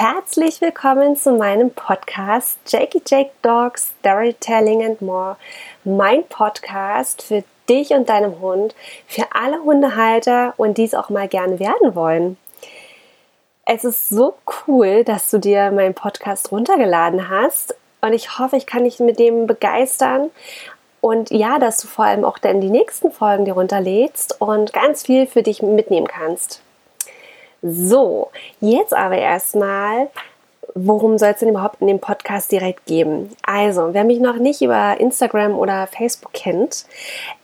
herzlich 0.00 0.60
willkommen 0.60 1.16
zu 1.16 1.32
meinem 1.32 1.72
Podcast 1.72 2.60
Jakey 2.68 3.02
Jake 3.04 3.32
Dogs 3.42 3.94
Storytelling 3.98 4.84
and 4.84 5.02
More. 5.02 5.36
Mein 5.82 6.22
Podcast 6.28 7.20
für 7.20 7.42
dich 7.68 7.90
und 7.90 8.08
deinem 8.08 8.38
Hund, 8.40 8.76
für 9.08 9.24
alle 9.32 9.60
Hundehalter 9.60 10.54
und 10.56 10.78
dies 10.78 10.94
auch 10.94 11.10
mal 11.10 11.26
gerne 11.26 11.58
werden 11.58 11.96
wollen. 11.96 12.36
Es 13.66 13.82
ist 13.82 14.08
so 14.08 14.34
cool, 14.68 15.02
dass 15.02 15.32
du 15.32 15.38
dir 15.38 15.72
meinen 15.72 15.94
Podcast 15.94 16.52
runtergeladen 16.52 17.28
hast 17.28 17.74
und 18.00 18.12
ich 18.12 18.38
hoffe, 18.38 18.56
ich 18.56 18.66
kann 18.66 18.84
dich 18.84 19.00
mit 19.00 19.18
dem 19.18 19.48
begeistern 19.48 20.30
und 21.00 21.32
ja, 21.32 21.58
dass 21.58 21.78
du 21.78 21.88
vor 21.88 22.04
allem 22.04 22.24
auch 22.24 22.38
dann 22.38 22.60
die 22.60 22.70
nächsten 22.70 23.10
Folgen 23.10 23.46
dir 23.46 23.54
runterlädst 23.54 24.40
und 24.40 24.72
ganz 24.72 25.02
viel 25.02 25.26
für 25.26 25.42
dich 25.42 25.60
mitnehmen 25.60 26.06
kannst. 26.06 26.62
So, 27.62 28.30
jetzt 28.60 28.94
aber 28.94 29.18
erstmal, 29.18 30.08
worum 30.74 31.18
soll 31.18 31.30
es 31.30 31.40
denn 31.40 31.48
überhaupt 31.48 31.80
in 31.80 31.88
dem 31.88 31.98
Podcast 31.98 32.52
direkt 32.52 32.86
geben? 32.86 33.30
Also, 33.42 33.94
wer 33.94 34.04
mich 34.04 34.20
noch 34.20 34.36
nicht 34.36 34.62
über 34.62 35.00
Instagram 35.00 35.58
oder 35.58 35.88
Facebook 35.88 36.32
kennt 36.32 36.86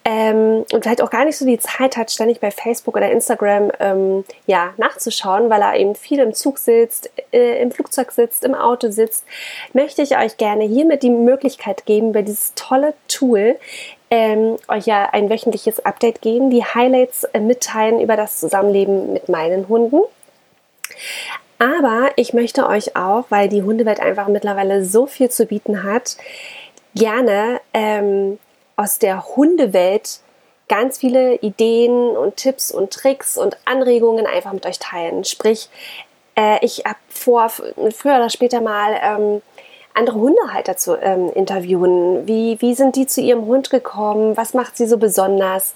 ähm, 0.04 0.64
und 0.72 0.84
vielleicht 0.84 1.02
auch 1.02 1.10
gar 1.10 1.24
nicht 1.24 1.36
so 1.36 1.44
die 1.44 1.58
Zeit 1.58 1.96
hat, 1.96 2.12
ständig 2.12 2.38
bei 2.38 2.52
Facebook 2.52 2.96
oder 2.96 3.10
Instagram 3.10 3.72
ähm, 3.80 4.24
ja, 4.46 4.72
nachzuschauen, 4.76 5.50
weil 5.50 5.62
er 5.62 5.76
eben 5.76 5.96
viel 5.96 6.20
im 6.20 6.32
Zug 6.32 6.58
sitzt, 6.58 7.10
äh, 7.32 7.60
im 7.60 7.72
Flugzeug 7.72 8.12
sitzt, 8.12 8.44
im 8.44 8.54
Auto 8.54 8.90
sitzt, 8.90 9.24
möchte 9.72 10.02
ich 10.02 10.16
euch 10.16 10.36
gerne 10.36 10.64
hiermit 10.64 11.02
die 11.02 11.10
Möglichkeit 11.10 11.86
geben, 11.86 12.10
über 12.10 12.22
dieses 12.22 12.52
tolle 12.54 12.94
Tool 13.08 13.56
ähm, 14.14 14.58
euch 14.68 14.86
ja 14.86 15.08
ein 15.10 15.28
wöchentliches 15.28 15.84
Update 15.84 16.22
geben, 16.22 16.50
die 16.50 16.64
Highlights 16.64 17.24
äh, 17.24 17.40
mitteilen 17.40 18.00
über 18.00 18.16
das 18.16 18.38
Zusammenleben 18.38 19.12
mit 19.12 19.28
meinen 19.28 19.68
Hunden. 19.68 20.02
Aber 21.58 22.10
ich 22.16 22.32
möchte 22.32 22.66
euch 22.66 22.96
auch, 22.96 23.24
weil 23.28 23.48
die 23.48 23.62
Hundewelt 23.62 24.00
einfach 24.00 24.28
mittlerweile 24.28 24.84
so 24.84 25.06
viel 25.06 25.30
zu 25.30 25.46
bieten 25.46 25.82
hat, 25.82 26.16
gerne 26.94 27.60
ähm, 27.72 28.38
aus 28.76 28.98
der 28.98 29.36
Hundewelt 29.36 30.20
ganz 30.68 30.98
viele 30.98 31.36
Ideen 31.36 32.16
und 32.16 32.36
Tipps 32.36 32.70
und 32.70 32.92
Tricks 32.92 33.36
und 33.36 33.56
Anregungen 33.64 34.26
einfach 34.26 34.52
mit 34.52 34.66
euch 34.66 34.78
teilen. 34.78 35.24
Sprich, 35.24 35.68
äh, 36.36 36.64
ich 36.64 36.84
habe 36.84 36.98
vor, 37.08 37.48
früher 37.48 38.16
oder 38.16 38.30
später 38.30 38.60
mal 38.60 38.98
ähm, 39.02 39.42
andere 39.94 40.16
Hundehalter 40.18 40.76
zu 40.76 40.96
ähm, 41.00 41.30
interviewen. 41.34 42.26
Wie, 42.26 42.60
wie 42.60 42.74
sind 42.74 42.96
die 42.96 43.06
zu 43.06 43.20
ihrem 43.20 43.46
Hund 43.46 43.70
gekommen? 43.70 44.36
Was 44.36 44.54
macht 44.54 44.76
sie 44.76 44.86
so 44.86 44.98
besonders? 44.98 45.74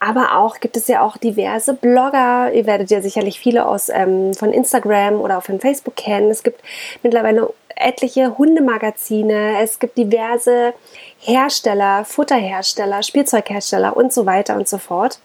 Aber 0.00 0.38
auch 0.38 0.60
gibt 0.60 0.78
es 0.78 0.88
ja 0.88 1.02
auch 1.02 1.18
diverse 1.18 1.74
Blogger. 1.74 2.52
Ihr 2.52 2.64
werdet 2.66 2.90
ja 2.90 3.02
sicherlich 3.02 3.38
viele 3.38 3.66
aus 3.66 3.90
ähm, 3.90 4.32
von 4.32 4.50
Instagram 4.50 5.20
oder 5.20 5.38
auch 5.38 5.42
von 5.42 5.60
Facebook 5.60 5.94
kennen. 5.96 6.30
Es 6.30 6.42
gibt 6.42 6.62
mittlerweile 7.02 7.52
etliche 7.76 8.38
Hundemagazine. 8.38 9.60
Es 9.60 9.78
gibt 9.78 9.98
diverse 9.98 10.72
Hersteller, 11.18 12.06
Futterhersteller, 12.06 13.02
Spielzeughersteller 13.02 13.94
und 13.94 14.12
so 14.12 14.24
weiter 14.24 14.56
und 14.56 14.68
so 14.68 14.78
fort. 14.78 15.18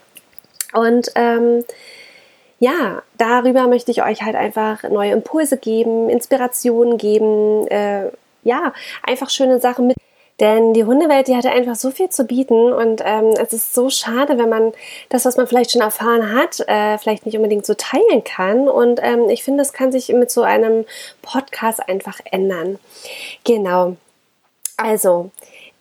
Und 0.74 1.10
ähm, 1.14 1.64
ja, 2.58 3.02
darüber 3.16 3.68
möchte 3.68 3.90
ich 3.90 4.02
euch 4.02 4.22
halt 4.22 4.36
einfach 4.36 4.82
neue 4.84 5.12
Impulse 5.12 5.56
geben, 5.56 6.10
Inspirationen 6.10 6.98
geben, 6.98 7.66
äh, 7.68 8.10
ja, 8.44 8.72
einfach 9.02 9.30
schöne 9.30 9.58
Sachen 9.58 9.86
mit. 9.86 9.96
Denn 10.38 10.74
die 10.74 10.84
Hundewelt, 10.84 11.28
die 11.28 11.36
hatte 11.36 11.50
einfach 11.50 11.76
so 11.76 11.90
viel 11.90 12.10
zu 12.10 12.24
bieten 12.24 12.72
und 12.72 13.00
ähm, 13.02 13.34
es 13.40 13.54
ist 13.54 13.74
so 13.74 13.88
schade, 13.88 14.36
wenn 14.36 14.50
man 14.50 14.72
das, 15.08 15.24
was 15.24 15.38
man 15.38 15.46
vielleicht 15.46 15.72
schon 15.72 15.80
erfahren 15.80 16.34
hat, 16.34 16.60
äh, 16.68 16.98
vielleicht 16.98 17.24
nicht 17.24 17.36
unbedingt 17.36 17.64
so 17.64 17.72
teilen 17.72 18.22
kann. 18.22 18.68
Und 18.68 19.00
ähm, 19.02 19.30
ich 19.30 19.42
finde, 19.42 19.62
das 19.62 19.72
kann 19.72 19.92
sich 19.92 20.08
mit 20.10 20.30
so 20.30 20.42
einem 20.42 20.84
Podcast 21.22 21.88
einfach 21.88 22.20
ändern. 22.30 22.78
Genau. 23.44 23.96
Also, 24.76 25.30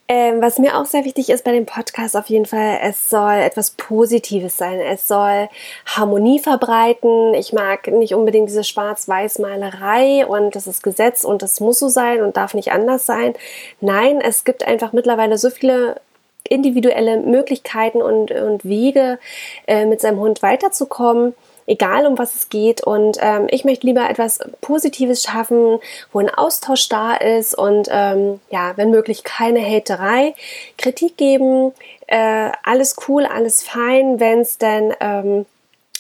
ähm, 0.08 0.40
was 0.40 0.60
mir 0.60 0.78
auch 0.78 0.86
sehr 0.86 1.04
wichtig 1.04 1.30
ist 1.32 1.44
bei 1.44 1.52
dem 1.52 1.66
Podcast 1.66 2.16
auf 2.16 2.28
jeden 2.28 2.46
Fall, 2.46 2.80
es 2.84 3.10
soll 3.10 3.34
etwas 3.34 3.72
Positives 3.72 4.56
sein. 4.56 4.80
Es 4.80 5.08
soll 5.08 5.50
Harmonie 5.88 6.40
verbreiten. 6.40 7.34
Ich 7.34 7.54
mag 7.54 7.88
nicht 7.88 8.14
unbedingt 8.14 8.50
diese 8.50 8.64
Schwarz-Weiß-Malerei 8.64 10.28
und 10.28 10.56
das 10.56 10.68
ist 10.68 10.84
Gesetz 10.84 11.24
und 11.24 11.42
das 11.42 11.60
muss 11.60 11.80
so 11.80 11.88
sein 11.90 12.22
und 12.22 12.38
darf 12.38 12.54
nicht 12.54 12.72
anders 12.72 13.08
sein. 13.08 13.34
Nein, 13.82 14.22
es 14.22 14.44
gibt 14.44 14.68
einfach 14.68 14.94
mittlerweile 14.94 15.40
so 15.40 15.50
viele 15.50 16.00
individuelle 16.48 17.18
Möglichkeiten 17.18 18.04
und, 18.04 18.30
und 18.30 18.64
Wege, 18.64 19.18
äh, 19.66 19.86
mit 19.86 20.02
seinem 20.02 20.20
Hund 20.20 20.44
weiterzukommen 20.44 21.34
egal 21.68 22.06
um 22.06 22.18
was 22.18 22.36
es 22.36 22.50
geht. 22.50 22.82
Und 22.82 23.18
ähm, 23.22 23.48
ich 23.50 23.66
möchte 23.66 23.88
lieber 23.88 24.10
etwas 24.10 24.40
Positives 24.62 25.24
schaffen, 25.24 25.80
wo 26.12 26.20
ein 26.20 26.30
Austausch 26.30 26.90
da 26.90 27.16
ist 27.16 27.58
und 27.58 27.88
ähm, 27.92 28.40
ja, 28.50 28.74
wenn 28.76 28.92
möglich 28.92 29.24
keine 29.24 29.62
Haterei, 29.62 30.36
Kritik 30.78 31.18
geben, 31.18 31.74
äh, 32.08 32.52
alles 32.64 32.96
cool, 33.08 33.26
alles 33.26 33.64
fein, 33.64 34.20
wenn 34.20 34.42
es 34.42 34.58
denn 34.58 34.94
ähm, 35.00 35.46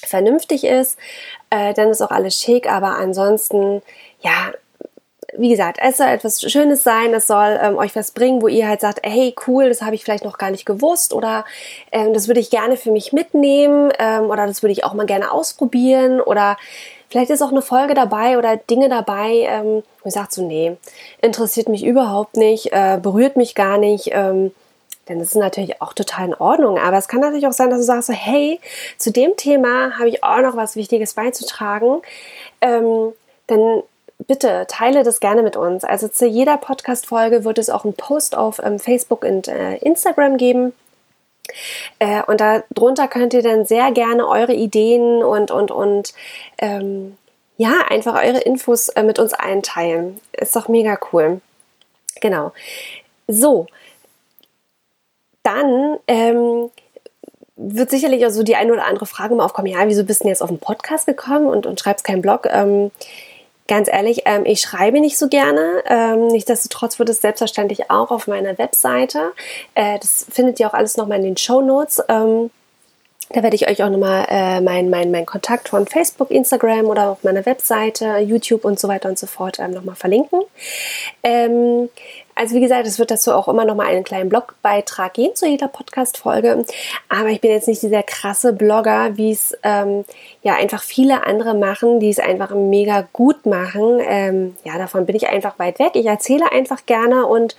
vernünftig 0.03 0.63
ist, 0.63 0.97
äh, 1.49 1.73
dann 1.73 1.89
ist 1.89 2.01
auch 2.01 2.11
alles 2.11 2.39
schick, 2.39 2.69
aber 2.71 2.97
ansonsten, 2.97 3.81
ja, 4.21 4.51
wie 5.37 5.49
gesagt, 5.49 5.77
es 5.81 5.97
soll 5.97 6.07
etwas 6.07 6.41
Schönes 6.41 6.83
sein, 6.83 7.13
es 7.13 7.27
soll 7.27 7.59
ähm, 7.61 7.77
euch 7.77 7.95
was 7.95 8.11
bringen, 8.11 8.41
wo 8.41 8.47
ihr 8.47 8.67
halt 8.67 8.81
sagt, 8.81 8.99
hey, 9.03 9.35
cool, 9.47 9.69
das 9.69 9.81
habe 9.81 9.95
ich 9.95 10.03
vielleicht 10.03 10.25
noch 10.25 10.37
gar 10.37 10.51
nicht 10.51 10.65
gewusst 10.65 11.13
oder 11.13 11.45
ähm, 11.91 12.13
das 12.13 12.27
würde 12.27 12.39
ich 12.39 12.49
gerne 12.49 12.77
für 12.77 12.91
mich 12.91 13.13
mitnehmen 13.13 13.91
ähm, 13.99 14.29
oder 14.29 14.47
das 14.47 14.63
würde 14.63 14.71
ich 14.71 14.83
auch 14.83 14.93
mal 14.93 15.05
gerne 15.05 15.31
ausprobieren 15.31 16.21
oder 16.21 16.57
vielleicht 17.09 17.31
ist 17.31 17.41
auch 17.41 17.51
eine 17.51 17.61
Folge 17.61 17.93
dabei 17.93 18.37
oder 18.37 18.57
Dinge 18.57 18.89
dabei, 18.89 19.47
ähm, 19.47 19.83
wo 20.01 20.09
ihr 20.09 20.11
sagt 20.11 20.31
so, 20.31 20.45
nee, 20.45 20.77
interessiert 21.21 21.69
mich 21.69 21.83
überhaupt 21.85 22.37
nicht, 22.37 22.71
äh, 22.71 22.99
berührt 23.01 23.37
mich 23.37 23.55
gar 23.55 23.77
nicht. 23.77 24.09
Ähm, 24.11 24.51
denn 25.07 25.19
das 25.19 25.29
ist 25.29 25.35
natürlich 25.35 25.81
auch 25.81 25.93
total 25.93 26.29
in 26.29 26.33
Ordnung. 26.35 26.79
Aber 26.79 26.97
es 26.97 27.07
kann 27.07 27.19
natürlich 27.19 27.45
auch 27.45 27.53
sein, 27.53 27.69
dass 27.69 27.79
du 27.79 27.85
sagst 27.85 28.07
so, 28.07 28.13
hey, 28.13 28.59
zu 28.97 29.11
dem 29.11 29.37
Thema 29.37 29.97
habe 29.99 30.09
ich 30.09 30.23
auch 30.23 30.41
noch 30.41 30.55
was 30.55 30.75
Wichtiges 30.75 31.13
beizutragen. 31.13 32.01
Ähm, 32.61 33.13
dann 33.47 33.83
bitte 34.19 34.65
teile 34.67 35.03
das 35.03 35.19
gerne 35.19 35.43
mit 35.43 35.55
uns. 35.55 35.83
Also 35.83 36.07
zu 36.07 36.25
jeder 36.25 36.57
Podcast-Folge 36.57 37.43
wird 37.43 37.57
es 37.57 37.69
auch 37.69 37.83
einen 37.83 37.93
Post 37.93 38.35
auf 38.37 38.59
ähm, 38.63 38.79
Facebook 38.79 39.23
und 39.23 39.47
äh, 39.47 39.77
Instagram 39.77 40.37
geben. 40.37 40.73
Äh, 41.99 42.23
und 42.23 42.41
darunter 42.41 43.07
könnt 43.07 43.33
ihr 43.33 43.43
dann 43.43 43.65
sehr 43.65 43.91
gerne 43.91 44.27
eure 44.27 44.53
Ideen 44.53 45.23
und, 45.23 45.51
und, 45.51 45.71
und 45.71 46.13
ähm, 46.57 47.17
ja, 47.57 47.73
einfach 47.89 48.15
eure 48.15 48.39
Infos 48.39 48.89
äh, 48.89 49.03
mit 49.03 49.19
uns 49.19 49.33
einteilen. 49.33 50.19
Ist 50.33 50.55
doch 50.55 50.67
mega 50.67 50.97
cool. 51.11 51.41
Genau. 52.21 52.51
So, 53.27 53.67
dann 55.43 55.99
ähm, 56.07 56.71
wird 57.55 57.89
sicherlich 57.89 58.25
auch 58.25 58.31
so 58.31 58.43
die 58.43 58.55
eine 58.55 58.73
oder 58.73 58.85
andere 58.85 59.05
Frage 59.05 59.35
mal 59.35 59.45
aufkommen. 59.45 59.67
Ja, 59.67 59.87
wieso 59.87 60.03
bist 60.03 60.21
du 60.21 60.23
denn 60.23 60.29
jetzt 60.29 60.41
auf 60.41 60.49
den 60.49 60.59
Podcast 60.59 61.05
gekommen 61.05 61.47
und, 61.47 61.65
und 61.65 61.79
schreibst 61.79 62.03
keinen 62.03 62.21
Blog? 62.21 62.47
Ähm, 62.51 62.91
Ganz 63.67 63.87
ehrlich, 63.87 64.21
ähm, 64.25 64.45
ich 64.45 64.61
schreibe 64.61 64.99
nicht 64.99 65.17
so 65.17 65.27
gerne. 65.27 65.83
Ähm, 65.87 66.27
nichtsdestotrotz 66.27 66.99
wird 66.99 67.09
es 67.09 67.21
selbstverständlich 67.21 67.89
auch 67.89 68.11
auf 68.11 68.27
meiner 68.27 68.57
Webseite. 68.59 69.31
Äh, 69.73 69.97
das 69.99 70.27
findet 70.31 70.59
ihr 70.59 70.67
auch 70.67 70.73
alles 70.73 70.97
nochmal 70.97 71.17
in 71.17 71.23
den 71.23 71.37
Show 71.37 71.61
Notes. 71.61 72.01
Ähm, 72.07 72.51
da 73.29 73.41
werde 73.41 73.55
ich 73.55 73.67
euch 73.67 73.83
auch 73.83 73.89
nochmal 73.89 74.27
äh, 74.29 74.61
meinen 74.61 74.91
mein, 74.91 75.09
mein 75.09 75.25
Kontakt 75.25 75.69
von 75.69 75.87
Facebook, 75.87 76.29
Instagram 76.29 76.85
oder 76.85 77.09
auf 77.09 77.23
meiner 77.23 77.43
Webseite, 77.47 78.19
YouTube 78.19 78.65
und 78.65 78.79
so 78.79 78.87
weiter 78.87 79.09
und 79.09 79.17
so 79.17 79.25
fort 79.25 79.57
ähm, 79.59 79.71
nochmal 79.71 79.95
verlinken. 79.95 80.41
Ähm, 81.23 81.89
also 82.35 82.53
wie 82.53 82.59
gesagt, 82.59 82.85
es 82.85 82.99
wird 82.99 83.11
dazu 83.11 83.31
auch 83.31 83.47
immer 83.47 83.63
noch 83.63 83.75
mal 83.75 83.87
einen 83.87 84.03
kleinen 84.03 84.27
Blogbeitrag 84.27 85.13
geben 85.13 85.35
zu 85.35 85.47
jeder 85.47 85.69
Podcast-Folge. 85.69 86.65
Aber 87.07 87.29
ich 87.29 87.39
bin 87.39 87.51
jetzt 87.51 87.69
nicht 87.69 87.81
dieser 87.81 88.03
krasse 88.03 88.51
Blogger, 88.51 89.15
wie 89.15 89.31
es 89.31 89.57
ähm, 89.63 90.03
ja 90.43 90.55
einfach 90.55 90.83
viele 90.83 91.25
andere 91.25 91.53
machen, 91.53 92.01
die 92.01 92.09
es 92.09 92.19
einfach 92.19 92.51
mega 92.51 93.07
gut 93.13 93.45
machen. 93.45 94.01
Ähm, 94.05 94.57
ja, 94.65 94.77
davon 94.77 95.05
bin 95.05 95.15
ich 95.15 95.29
einfach 95.29 95.57
weit 95.59 95.79
weg. 95.79 95.91
Ich 95.93 96.05
erzähle 96.05 96.51
einfach 96.51 96.85
gerne 96.85 97.25
und 97.25 97.55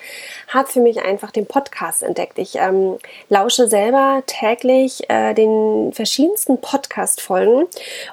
habe 0.48 0.68
für 0.68 0.80
mich 0.80 1.02
einfach 1.02 1.30
den 1.30 1.46
Podcast 1.46 2.02
entdeckt. 2.02 2.38
Ich 2.38 2.56
ähm, 2.56 2.98
lausche 3.30 3.68
selber 3.68 4.22
täglich 4.26 5.08
äh, 5.08 5.32
den 5.32 5.94
verschiedensten 5.94 6.60
Podcast-Folgen 6.60 7.64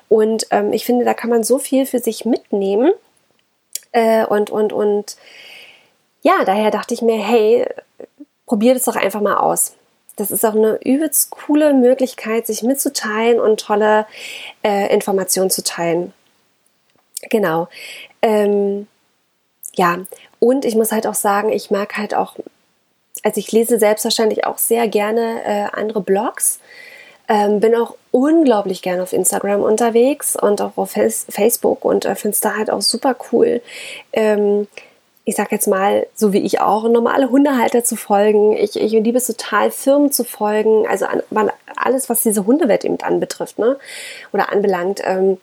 und 0.08 0.48
ähm, 0.52 0.72
ich 0.72 0.86
finde, 0.86 1.04
da 1.04 1.14
kann 1.14 1.30
man 1.30 1.44
so 1.44 1.60
viel 1.60 1.86
für 1.86 2.00
sich 2.00 2.24
mitnehmen. 2.24 2.94
Äh, 3.92 4.26
und, 4.26 4.50
und, 4.50 4.74
und 4.74 5.18
ja, 6.24 6.44
daher 6.46 6.72
dachte 6.72 6.94
ich 6.94 7.02
mir, 7.02 7.22
hey, 7.22 7.68
probier 8.46 8.74
das 8.74 8.86
doch 8.86 8.96
einfach 8.96 9.22
mal 9.22 9.38
aus. 9.38 9.76
Das 10.16 10.32
ist 10.32 10.46
auch 10.46 10.56
eine 10.56 10.80
übelst 10.84 11.32
coole 11.32 11.74
Möglichkeit, 11.74 12.48
sich 12.48 12.64
mitzuteilen 12.64 13.40
und 13.40 13.60
tolle 13.60 14.06
äh, 14.64 14.94
Informationen 14.94 15.50
zu 15.50 15.64
teilen. 15.64 16.14
Genau. 17.30 17.68
Ähm, 18.22 18.88
ja, 19.76 20.00
und 20.40 20.66
ich 20.66 20.76
muss 20.76 20.92
halt 20.92 21.08
auch 21.08 21.16
sagen, 21.16 21.52
ich 21.52 21.72
mag 21.72 21.98
halt 21.98 22.14
auch, 22.14 22.36
also 23.24 23.40
ich 23.40 23.52
lese 23.52 23.80
selbstverständlich 23.80 24.46
auch 24.46 24.58
sehr 24.58 24.88
gerne 24.88 25.44
äh, 25.44 25.68
andere 25.78 26.02
Blogs. 26.02 26.60
Ähm, 27.28 27.60
bin 27.60 27.74
auch 27.74 27.96
unglaublich 28.12 28.82
gerne 28.82 29.02
auf 29.02 29.14
Instagram 29.14 29.62
unterwegs 29.62 30.36
und 30.36 30.62
auch 30.62 30.78
auf 30.78 30.92
Facebook 30.92 31.86
und 31.86 32.06
äh, 32.06 32.16
finde 32.16 32.36
es 32.36 32.42
da 32.42 32.56
halt 32.56 32.70
auch 32.70 32.82
super 32.82 33.16
cool. 33.32 33.62
Ähm, 34.12 34.68
ich 35.26 35.36
sag 35.36 35.52
jetzt 35.52 35.68
mal, 35.68 36.06
so 36.14 36.34
wie 36.34 36.42
ich 36.42 36.60
auch, 36.60 36.84
normale 36.90 37.30
Hundehalter 37.30 37.84
zu 37.84 37.96
folgen. 37.96 38.58
Ich, 38.58 38.76
ich 38.76 38.92
liebe 38.92 39.18
es 39.18 39.28
total, 39.28 39.72
Firmen 39.72 40.12
zu 40.12 40.26
folgen. 40.26 40.86
Also 40.88 41.06
an, 41.06 41.22
alles, 41.78 42.10
was 42.10 42.24
diese 42.24 42.46
Hundewelt 42.46 42.84
eben 42.84 43.00
anbetrifft, 43.02 43.58
ne? 43.58 43.78
Oder 44.34 44.52
anbelangt. 44.52 45.02
Ähm, 45.04 45.38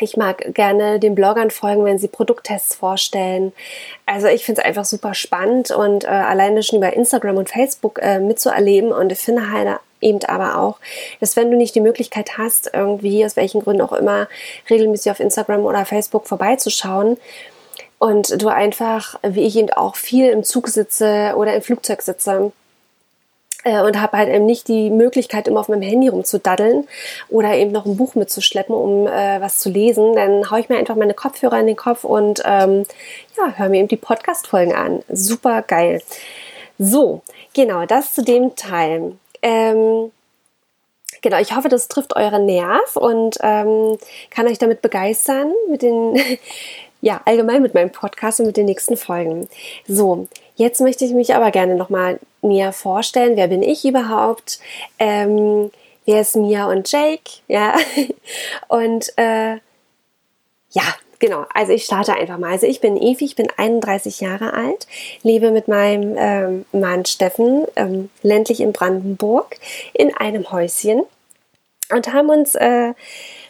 ich 0.00 0.16
mag 0.16 0.54
gerne 0.54 0.98
den 0.98 1.14
Bloggern 1.14 1.50
folgen, 1.50 1.84
wenn 1.84 1.98
sie 1.98 2.08
Produkttests 2.08 2.74
vorstellen. 2.74 3.52
Also 4.06 4.28
ich 4.28 4.44
finde 4.44 4.62
es 4.62 4.66
einfach 4.66 4.86
super 4.86 5.12
spannend 5.12 5.70
und 5.70 6.04
äh, 6.04 6.08
alleine 6.08 6.62
schon 6.62 6.78
über 6.78 6.94
Instagram 6.94 7.36
und 7.36 7.50
Facebook 7.50 7.98
äh, 8.00 8.18
mitzuerleben. 8.18 8.92
Und 8.92 9.12
ich 9.12 9.18
finde 9.18 9.50
halt 9.50 9.78
eben 10.00 10.24
aber 10.24 10.58
auch, 10.58 10.78
dass 11.20 11.36
wenn 11.36 11.50
du 11.50 11.58
nicht 11.58 11.74
die 11.74 11.80
Möglichkeit 11.80 12.38
hast, 12.38 12.70
irgendwie 12.72 13.24
aus 13.24 13.36
welchen 13.36 13.62
Gründen 13.62 13.82
auch 13.82 13.92
immer 13.92 14.28
regelmäßig 14.70 15.12
auf 15.12 15.20
Instagram 15.20 15.60
oder 15.64 15.84
Facebook 15.84 16.26
vorbeizuschauen, 16.26 17.18
und 18.02 18.42
du 18.42 18.48
einfach, 18.48 19.14
wie 19.22 19.44
ich 19.44 19.56
eben 19.56 19.70
auch 19.70 19.94
viel 19.94 20.28
im 20.30 20.42
Zug 20.42 20.66
sitze 20.66 21.34
oder 21.36 21.54
im 21.54 21.62
Flugzeug 21.62 22.02
sitze, 22.02 22.50
äh, 23.62 23.80
und 23.80 24.00
habe 24.00 24.16
halt 24.16 24.28
eben 24.28 24.44
nicht 24.44 24.66
die 24.66 24.90
Möglichkeit, 24.90 25.46
immer 25.46 25.60
auf 25.60 25.68
meinem 25.68 25.82
Handy 25.82 26.08
rumzudaddeln 26.08 26.88
oder 27.28 27.54
eben 27.54 27.70
noch 27.70 27.86
ein 27.86 27.96
Buch 27.96 28.16
mitzuschleppen, 28.16 28.74
um 28.74 29.06
äh, 29.06 29.40
was 29.40 29.60
zu 29.60 29.70
lesen, 29.70 30.16
dann 30.16 30.50
haue 30.50 30.58
ich 30.58 30.68
mir 30.68 30.78
einfach 30.78 30.96
meine 30.96 31.14
Kopfhörer 31.14 31.60
in 31.60 31.68
den 31.68 31.76
Kopf 31.76 32.02
und 32.02 32.42
ähm, 32.44 32.84
ja, 33.38 33.54
höre 33.56 33.68
mir 33.68 33.78
eben 33.78 33.86
die 33.86 33.96
Podcast-Folgen 33.96 34.74
an. 34.74 35.04
Super 35.08 35.62
geil. 35.62 36.02
So, 36.80 37.22
genau, 37.54 37.86
das 37.86 38.14
zu 38.14 38.24
dem 38.24 38.56
Teil. 38.56 39.12
Ähm, 39.42 40.10
genau, 41.20 41.38
ich 41.38 41.54
hoffe, 41.54 41.68
das 41.68 41.86
trifft 41.86 42.16
euren 42.16 42.46
Nerv 42.46 42.96
und 42.96 43.38
ähm, 43.42 43.96
kann 44.30 44.48
euch 44.48 44.58
damit 44.58 44.82
begeistern 44.82 45.52
mit 45.70 45.82
den 45.82 46.18
ja, 47.02 47.20
allgemein 47.24 47.60
mit 47.60 47.74
meinem 47.74 47.90
Podcast 47.90 48.40
und 48.40 48.46
mit 48.46 48.56
den 48.56 48.64
nächsten 48.66 48.96
Folgen. 48.96 49.48
So, 49.86 50.28
jetzt 50.54 50.80
möchte 50.80 51.04
ich 51.04 51.12
mich 51.12 51.34
aber 51.34 51.50
gerne 51.50 51.74
nochmal 51.74 52.18
näher 52.40 52.72
vorstellen. 52.72 53.36
Wer 53.36 53.48
bin 53.48 53.62
ich 53.62 53.84
überhaupt? 53.84 54.60
Ähm, 55.00 55.72
wer 56.06 56.20
ist 56.20 56.36
Mia 56.36 56.70
und 56.70 56.90
Jake? 56.90 57.40
Ja, 57.48 57.74
und 58.68 59.12
äh, 59.18 59.54
ja, 60.70 60.94
genau. 61.18 61.44
Also 61.52 61.72
ich 61.72 61.84
starte 61.84 62.14
einfach 62.14 62.38
mal. 62.38 62.52
Also 62.52 62.68
ich 62.68 62.80
bin 62.80 62.96
Evi, 62.96 63.24
ich 63.24 63.36
bin 63.36 63.48
31 63.56 64.20
Jahre 64.20 64.54
alt, 64.54 64.86
lebe 65.24 65.50
mit 65.50 65.66
meinem 65.66 66.14
ähm, 66.16 66.64
Mann 66.70 67.04
Steffen 67.04 67.64
ähm, 67.74 68.10
ländlich 68.22 68.60
in 68.60 68.72
Brandenburg 68.72 69.56
in 69.92 70.14
einem 70.14 70.52
Häuschen 70.52 71.02
und 71.92 72.12
haben 72.12 72.28
uns 72.30 72.54
äh, 72.54 72.94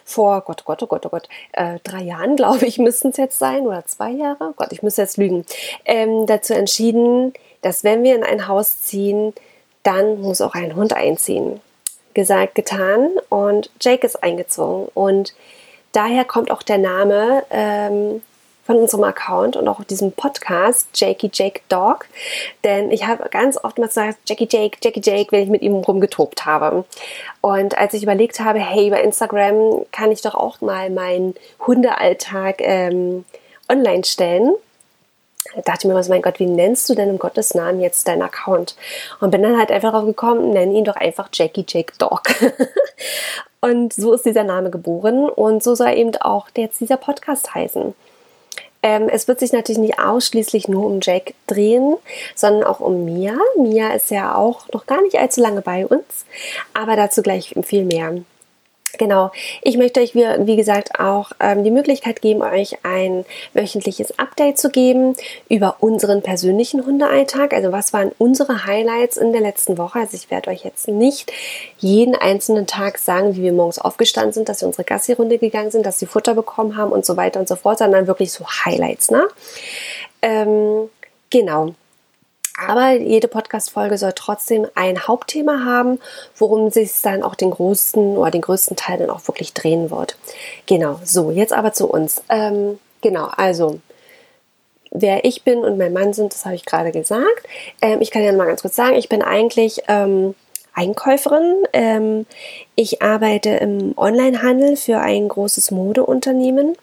vor, 0.05 0.41
Gott, 0.41 0.65
Gott, 0.65 0.83
oh 0.83 0.87
Gott, 0.87 1.05
oh 1.05 1.09
Gott, 1.09 1.29
äh, 1.53 1.79
drei 1.83 2.01
Jahren, 2.01 2.35
glaube 2.37 2.65
ich, 2.65 2.77
müssten 2.77 3.09
es 3.09 3.17
jetzt 3.17 3.39
sein, 3.39 3.65
oder 3.65 3.85
zwei 3.85 4.11
Jahre, 4.11 4.53
Gott, 4.55 4.71
ich 4.71 4.83
müsste 4.83 5.01
jetzt 5.01 5.17
lügen, 5.17 5.45
ähm, 5.85 6.25
dazu 6.25 6.53
entschieden, 6.53 7.33
dass 7.61 7.83
wenn 7.83 8.03
wir 8.03 8.15
in 8.15 8.23
ein 8.23 8.47
Haus 8.47 8.81
ziehen, 8.81 9.33
dann 9.83 10.21
muss 10.21 10.41
auch 10.41 10.55
ein 10.55 10.75
Hund 10.75 10.93
einziehen. 10.93 11.61
Gesagt, 12.13 12.55
getan 12.55 13.09
und 13.29 13.71
Jake 13.81 14.05
ist 14.05 14.23
eingezogen 14.23 14.87
und 14.93 15.33
daher 15.93 16.25
kommt 16.25 16.51
auch 16.51 16.61
der 16.61 16.77
Name 16.77 17.43
ähm, 17.49 18.21
von 18.65 18.77
unserem 18.77 19.03
Account 19.03 19.55
und 19.55 19.67
auch 19.67 19.83
diesem 19.83 20.11
Podcast, 20.11 20.87
Jakey 20.95 21.29
Jake 21.33 21.61
Dog. 21.69 22.05
Denn 22.63 22.91
ich 22.91 23.05
habe 23.05 23.27
ganz 23.29 23.57
oft 23.61 23.77
mal 23.77 23.87
gesagt, 23.87 24.19
Jackie 24.25 24.47
Jake, 24.49 24.77
Jackie 24.81 25.01
Jake, 25.03 25.31
wenn 25.31 25.43
ich 25.43 25.49
mit 25.49 25.61
ihm 25.61 25.75
rumgetobt 25.75 26.45
habe. 26.45 26.85
Und 27.41 27.77
als 27.77 27.93
ich 27.93 28.03
überlegt 28.03 28.39
habe, 28.39 28.59
hey, 28.59 28.87
über 28.87 29.01
Instagram 29.01 29.85
kann 29.91 30.11
ich 30.11 30.21
doch 30.21 30.35
auch 30.35 30.61
mal 30.61 30.89
meinen 30.89 31.35
Hundealltag 31.65 32.61
ähm, 32.61 33.25
online 33.69 34.05
stellen, 34.05 34.55
dachte 35.65 35.87
ich 35.87 35.93
mir 35.93 36.03
so, 36.03 36.09
mein 36.09 36.21
Gott, 36.21 36.39
wie 36.39 36.45
nennst 36.45 36.89
du 36.89 36.95
denn 36.95 37.09
im 37.09 37.19
Gottes 37.19 37.53
Namen 37.53 37.81
jetzt 37.81 38.07
deinen 38.07 38.21
Account? 38.21 38.75
Und 39.19 39.31
bin 39.31 39.43
dann 39.43 39.57
halt 39.57 39.71
einfach 39.71 39.91
drauf 39.91 40.05
gekommen, 40.05 40.51
nenn 40.51 40.73
ihn 40.73 40.85
doch 40.85 40.95
einfach 40.95 41.29
Jackie 41.33 41.65
Jake 41.67 41.93
Dog. 41.97 42.23
und 43.61 43.93
so 43.93 44.13
ist 44.13 44.25
dieser 44.25 44.43
Name 44.43 44.69
geboren 44.69 45.29
und 45.29 45.63
so 45.63 45.75
soll 45.75 45.89
eben 45.89 46.15
auch 46.17 46.47
jetzt 46.55 46.79
dieser 46.79 46.97
Podcast 46.97 47.53
heißen. 47.53 47.93
Ähm, 48.83 49.07
es 49.09 49.27
wird 49.29 49.39
sich 49.39 49.53
natürlich 49.53 49.79
nicht 49.79 49.99
ausschließlich 49.99 50.67
nur 50.67 50.85
um 50.85 50.99
Jake 51.01 51.33
drehen, 51.47 51.95
sondern 52.35 52.65
auch 52.65 52.81
um 52.81 53.05
Mia. 53.05 53.37
Mia 53.57 53.93
ist 53.93 54.11
ja 54.11 54.35
auch 54.35 54.67
noch 54.73 54.85
gar 54.85 55.01
nicht 55.01 55.17
allzu 55.17 55.41
lange 55.41 55.61
bei 55.61 55.87
uns, 55.87 56.25
aber 56.73 56.97
dazu 56.97 57.23
gleich 57.23 57.55
viel 57.63 57.85
mehr. 57.85 58.15
Genau, 58.99 59.31
ich 59.63 59.77
möchte 59.77 60.01
euch, 60.01 60.13
wie, 60.13 60.23
wie 60.45 60.55
gesagt, 60.55 60.99
auch 60.99 61.31
ähm, 61.39 61.63
die 61.63 61.71
Möglichkeit 61.71 62.21
geben, 62.21 62.43
euch 62.43 62.77
ein 62.83 63.25
wöchentliches 63.53 64.19
Update 64.19 64.59
zu 64.59 64.69
geben 64.69 65.15
über 65.49 65.77
unseren 65.79 66.21
persönlichen 66.21 66.85
Hundealltag. 66.85 67.53
Also 67.53 67.71
was 67.71 67.91
waren 67.91 68.11
unsere 68.19 68.67
Highlights 68.67 69.17
in 69.17 69.31
der 69.31 69.41
letzten 69.41 69.79
Woche? 69.79 69.99
Also 69.99 70.15
ich 70.15 70.29
werde 70.29 70.51
euch 70.51 70.63
jetzt 70.63 70.87
nicht 70.87 71.33
jeden 71.79 72.15
einzelnen 72.15 72.67
Tag 72.67 72.99
sagen, 72.99 73.35
wie 73.35 73.41
wir 73.41 73.53
morgens 73.53 73.79
aufgestanden 73.79 74.33
sind, 74.33 74.47
dass 74.47 74.61
wir 74.61 74.67
unsere 74.67 74.83
Gassi-Runde 74.83 75.39
gegangen 75.39 75.71
sind, 75.71 75.87
dass 75.87 75.97
sie 75.97 76.05
Futter 76.05 76.35
bekommen 76.35 76.77
haben 76.77 76.91
und 76.91 77.03
so 77.03 77.17
weiter 77.17 77.39
und 77.39 77.47
so 77.47 77.55
fort, 77.55 77.79
sondern 77.79 78.05
wirklich 78.05 78.31
so 78.31 78.45
Highlights. 78.45 79.09
Ne? 79.09 79.27
Ähm, 80.21 80.89
genau. 81.31 81.73
Aber 82.67 82.91
jede 82.91 83.27
Podcast-Folge 83.27 83.97
soll 83.97 84.13
trotzdem 84.15 84.67
ein 84.75 85.07
Hauptthema 85.07 85.63
haben, 85.65 85.99
worum 86.37 86.69
sich 86.69 86.91
dann 87.01 87.23
auch 87.23 87.35
den 87.35 87.51
größten 87.51 88.17
oder 88.17 88.31
den 88.31 88.41
größten 88.41 88.77
Teil 88.77 88.99
dann 88.99 89.09
auch 89.09 89.27
wirklich 89.27 89.53
drehen 89.53 89.91
wird. 89.91 90.15
Genau, 90.65 90.99
so, 91.03 91.31
jetzt 91.31 91.53
aber 91.53 91.73
zu 91.73 91.87
uns. 91.87 92.23
Ähm, 92.29 92.79
genau, 93.01 93.27
also 93.35 93.79
wer 94.91 95.25
ich 95.25 95.43
bin 95.43 95.59
und 95.59 95.77
mein 95.77 95.93
Mann 95.93 96.13
sind, 96.13 96.33
das 96.33 96.45
habe 96.45 96.55
ich 96.55 96.65
gerade 96.65 96.91
gesagt. 96.91 97.47
Ähm, 97.81 98.01
ich 98.01 98.11
kann 98.11 98.23
ja 98.23 98.31
mal 98.31 98.47
ganz 98.47 98.61
kurz 98.61 98.75
sagen, 98.75 98.95
ich 98.95 99.09
bin 99.09 99.21
eigentlich 99.21 99.81
ähm, 99.87 100.35
Einkäuferin. 100.73 101.63
Ähm, 101.73 102.25
ich 102.75 103.01
arbeite 103.01 103.49
im 103.49 103.93
Onlinehandel 103.97 104.77
für 104.77 104.99
ein 104.99 105.27
großes 105.27 105.71
Modeunternehmen 105.71 106.75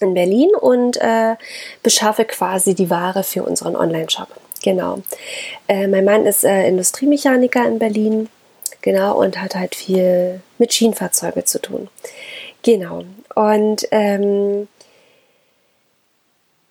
in 0.00 0.14
Berlin 0.14 0.50
und 0.58 0.96
äh, 0.96 1.36
beschaffe 1.82 2.24
quasi 2.24 2.74
die 2.74 2.90
Ware 2.90 3.22
für 3.22 3.42
unseren 3.42 3.76
Online-Shop. 3.76 4.28
Genau. 4.62 5.00
Äh, 5.68 5.86
mein 5.86 6.04
Mann 6.04 6.26
ist 6.26 6.44
äh, 6.44 6.68
Industriemechaniker 6.68 7.66
in 7.66 7.78
Berlin. 7.78 8.28
Genau, 8.82 9.18
und 9.18 9.40
hat 9.40 9.54
halt 9.54 9.74
viel 9.74 10.40
mit 10.58 10.72
Schienenfahrzeugen 10.72 11.44
zu 11.44 11.60
tun. 11.60 11.88
Genau. 12.62 13.04
Und 13.34 13.86
ähm, 13.90 14.68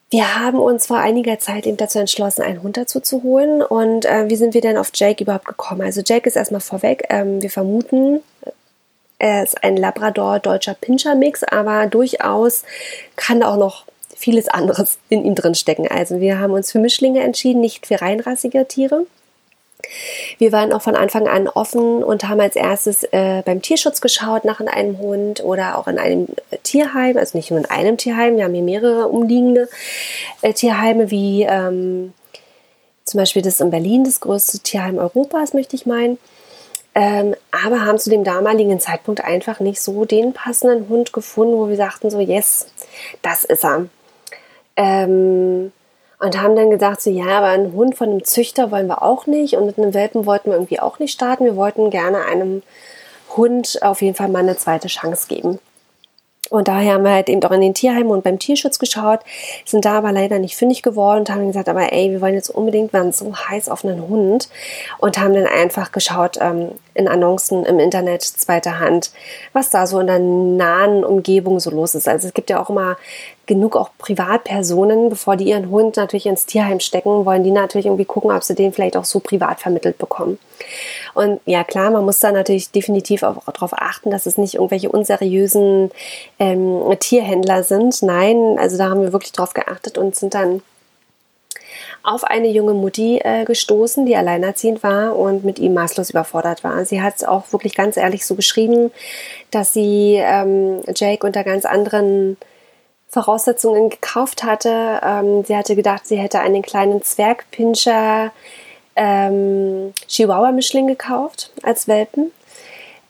wir 0.09 0.39
haben 0.39 0.57
uns 0.57 0.87
vor 0.87 0.97
einiger 0.97 1.37
Zeit 1.37 1.67
eben 1.67 1.77
dazu 1.77 1.99
entschlossen, 1.99 2.41
einen 2.41 2.63
Hund 2.63 2.77
dazu 2.77 2.99
zu 2.99 3.21
holen. 3.21 3.61
Und 3.61 4.05
äh, 4.05 4.27
wie 4.27 4.35
sind 4.35 4.55
wir 4.55 4.61
denn 4.61 4.77
auf 4.77 4.89
Jake 4.93 5.23
überhaupt 5.23 5.45
gekommen? 5.45 5.81
Also 5.81 6.01
Jake 6.03 6.27
ist 6.27 6.35
erstmal 6.35 6.61
vorweg. 6.61 7.05
Ähm, 7.09 7.43
wir 7.43 7.51
vermuten, 7.51 8.21
er 9.19 9.43
ist 9.43 9.63
ein 9.63 9.77
Labrador-deutscher 9.77 10.73
Pinscher-Mix, 10.73 11.43
aber 11.43 11.85
durchaus 11.85 12.63
kann 13.15 13.43
auch 13.43 13.57
noch 13.57 13.85
vieles 14.19 14.49
anderes 14.49 14.99
in 15.07 15.23
ihm 15.23 15.33
drin 15.33 15.55
stecken. 15.55 15.87
Also 15.87 16.19
wir 16.19 16.39
haben 16.39 16.51
uns 16.51 16.73
für 16.73 16.79
Mischlinge 16.79 17.23
entschieden, 17.23 17.61
nicht 17.61 17.87
für 17.87 18.01
reinrassige 18.01 18.67
Tiere. 18.67 19.05
Wir 20.37 20.51
waren 20.51 20.73
auch 20.73 20.81
von 20.81 20.95
Anfang 20.95 21.29
an 21.29 21.47
offen 21.47 22.03
und 22.03 22.27
haben 22.27 22.41
als 22.41 22.57
erstes 22.57 23.05
äh, 23.05 23.41
beim 23.45 23.61
Tierschutz 23.61 24.01
geschaut 24.01 24.43
nach 24.43 24.59
einem 24.59 24.99
Hund 24.99 25.41
oder 25.41 25.77
auch 25.77 25.87
in 25.87 25.97
einem 25.97 26.27
Tierheim, 26.63 27.15
also 27.17 27.37
nicht 27.37 27.49
nur 27.49 27.61
in 27.61 27.65
einem 27.65 27.95
Tierheim, 27.95 28.35
wir 28.35 28.43
haben 28.43 28.53
hier 28.53 28.63
mehrere 28.63 29.07
umliegende 29.07 29.69
äh, 30.41 30.51
Tierheime, 30.51 31.11
wie 31.11 31.43
ähm, 31.43 32.13
zum 33.05 33.19
Beispiel 33.19 33.41
das 33.41 33.61
in 33.61 33.71
Berlin, 33.71 34.03
das 34.03 34.19
größte 34.19 34.59
Tierheim 34.59 34.97
Europas, 34.97 35.53
möchte 35.53 35.77
ich 35.77 35.85
meinen. 35.85 36.17
Ähm, 36.93 37.35
aber 37.51 37.85
haben 37.85 37.99
zu 37.99 38.09
dem 38.09 38.25
damaligen 38.25 38.81
Zeitpunkt 38.81 39.23
einfach 39.23 39.61
nicht 39.61 39.79
so 39.79 40.03
den 40.03 40.33
passenden 40.33 40.89
Hund 40.89 41.13
gefunden, 41.13 41.53
wo 41.53 41.69
wir 41.69 41.77
sagten 41.77 42.09
so, 42.09 42.19
yes, 42.19 42.67
das 43.21 43.45
ist 43.45 43.63
er. 43.63 43.87
Ähm, 44.79 45.73
und 46.19 46.41
haben 46.41 46.55
dann 46.55 46.69
gesagt, 46.69 47.01
so 47.01 47.09
ja, 47.09 47.37
aber 47.37 47.47
einen 47.47 47.73
Hund 47.73 47.95
von 47.95 48.09
einem 48.09 48.23
Züchter 48.23 48.71
wollen 48.71 48.87
wir 48.87 49.03
auch 49.03 49.25
nicht 49.25 49.55
und 49.55 49.65
mit 49.65 49.77
einem 49.77 49.93
Welpen 49.93 50.25
wollten 50.25 50.49
wir 50.49 50.55
irgendwie 50.55 50.79
auch 50.79 50.99
nicht 50.99 51.13
starten. 51.13 51.45
Wir 51.45 51.55
wollten 51.55 51.89
gerne 51.89 52.25
einem 52.25 52.61
Hund 53.35 53.79
auf 53.81 54.01
jeden 54.01 54.15
Fall 54.15 54.29
mal 54.29 54.39
eine 54.39 54.57
zweite 54.57 54.87
Chance 54.87 55.27
geben. 55.27 55.59
Und 56.49 56.67
daher 56.67 56.95
haben 56.95 57.03
wir 57.03 57.11
halt 57.11 57.29
eben 57.29 57.43
auch 57.43 57.51
in 57.51 57.61
den 57.61 57.75
Tierheimen 57.75 58.09
und 58.09 58.23
beim 58.23 58.39
Tierschutz 58.39 58.79
geschaut, 58.79 59.19
sind 59.65 59.85
da 59.85 59.99
aber 59.99 60.11
leider 60.11 60.39
nicht 60.39 60.57
fündig 60.57 60.81
geworden 60.81 61.19
und 61.19 61.29
haben 61.29 61.45
gesagt, 61.45 61.69
aber 61.69 61.93
ey, 61.93 62.09
wir 62.09 62.21
wollen 62.21 62.33
jetzt 62.33 62.49
unbedingt, 62.49 62.91
waren 62.91 63.11
so 63.11 63.35
heiß 63.35 63.69
auf 63.69 63.85
einen 63.85 64.09
Hund 64.09 64.49
und 64.97 65.19
haben 65.19 65.35
dann 65.35 65.45
einfach 65.45 65.91
geschaut 65.91 66.37
ähm, 66.41 66.71
in 66.95 67.07
Annoncen 67.07 67.65
im 67.65 67.77
Internet, 67.79 68.23
zweiter 68.23 68.79
Hand, 68.79 69.11
was 69.53 69.69
da 69.69 69.85
so 69.85 69.99
in 69.99 70.07
der 70.07 70.17
nahen 70.17 71.03
Umgebung 71.03 71.59
so 71.59 71.69
los 71.69 71.93
ist. 71.93 72.07
Also 72.07 72.27
es 72.27 72.33
gibt 72.33 72.49
ja 72.49 72.59
auch 72.59 72.71
immer 72.71 72.97
genug 73.49 73.75
auch 73.75 73.89
Privatpersonen, 73.97 75.09
bevor 75.09 75.35
die 75.35 75.45
ihren 75.45 75.71
Hund 75.71 75.97
natürlich 75.97 76.27
ins 76.27 76.45
Tierheim 76.45 76.79
stecken, 76.79 77.25
wollen 77.25 77.43
die 77.43 77.51
natürlich 77.51 77.87
irgendwie 77.87 78.05
gucken, 78.05 78.31
ob 78.31 78.43
sie 78.43 78.53
den 78.53 78.71
vielleicht 78.71 78.95
auch 78.95 79.05
so 79.05 79.19
privat 79.19 79.59
vermittelt 79.59 79.97
bekommen. 79.97 80.37
Und 81.15 81.41
ja, 81.45 81.63
klar, 81.63 81.89
man 81.89 82.05
muss 82.05 82.19
da 82.19 82.31
natürlich 82.31 82.71
definitiv 82.71 83.23
auch 83.23 83.43
darauf 83.51 83.73
achten, 83.73 84.11
dass 84.11 84.27
es 84.27 84.37
nicht 84.37 84.53
irgendwelche 84.53 84.89
unseriösen 84.89 85.89
ähm, 86.37 86.95
Tierhändler 86.99 87.63
sind. 87.63 88.03
Nein, 88.03 88.57
also 88.59 88.77
da 88.77 88.89
haben 88.89 89.01
wir 89.01 89.13
wirklich 89.13 89.31
drauf 89.31 89.53
geachtet 89.55 89.97
und 89.97 90.15
sind 90.15 90.35
dann 90.35 90.61
auf 92.03 92.23
eine 92.23 92.49
junge 92.49 92.73
Mutti 92.73 93.17
äh, 93.17 93.45
gestoßen, 93.45 94.05
die 94.05 94.15
alleinerziehend 94.15 94.83
war 94.83 95.17
und 95.17 95.43
mit 95.43 95.57
ihm 95.57 95.73
maßlos 95.73 96.11
überfordert 96.11 96.63
war. 96.63 96.85
Sie 96.85 97.01
hat 97.01 97.15
es 97.17 97.23
auch 97.23 97.51
wirklich 97.51 97.73
ganz 97.73 97.97
ehrlich 97.97 98.25
so 98.25 98.35
geschrieben, 98.35 98.91
dass 99.49 99.73
sie 99.73 100.17
ähm, 100.21 100.81
Jake 100.95 101.25
unter 101.25 101.43
ganz 101.43 101.65
anderen 101.65 102.37
Voraussetzungen 103.09 103.89
gekauft 103.89 104.43
hatte. 104.43 105.01
Ähm, 105.03 105.43
sie 105.43 105.55
hatte 105.55 105.75
gedacht, 105.75 106.05
sie 106.05 106.17
hätte 106.17 106.39
einen 106.39 106.61
kleinen 106.61 107.03
Zwergpinscher 107.03 108.31
ähm, 108.95 109.93
Chihuahua-Mischling 110.07 110.87
gekauft 110.87 111.51
als 111.63 111.87
Welpen. 111.87 112.31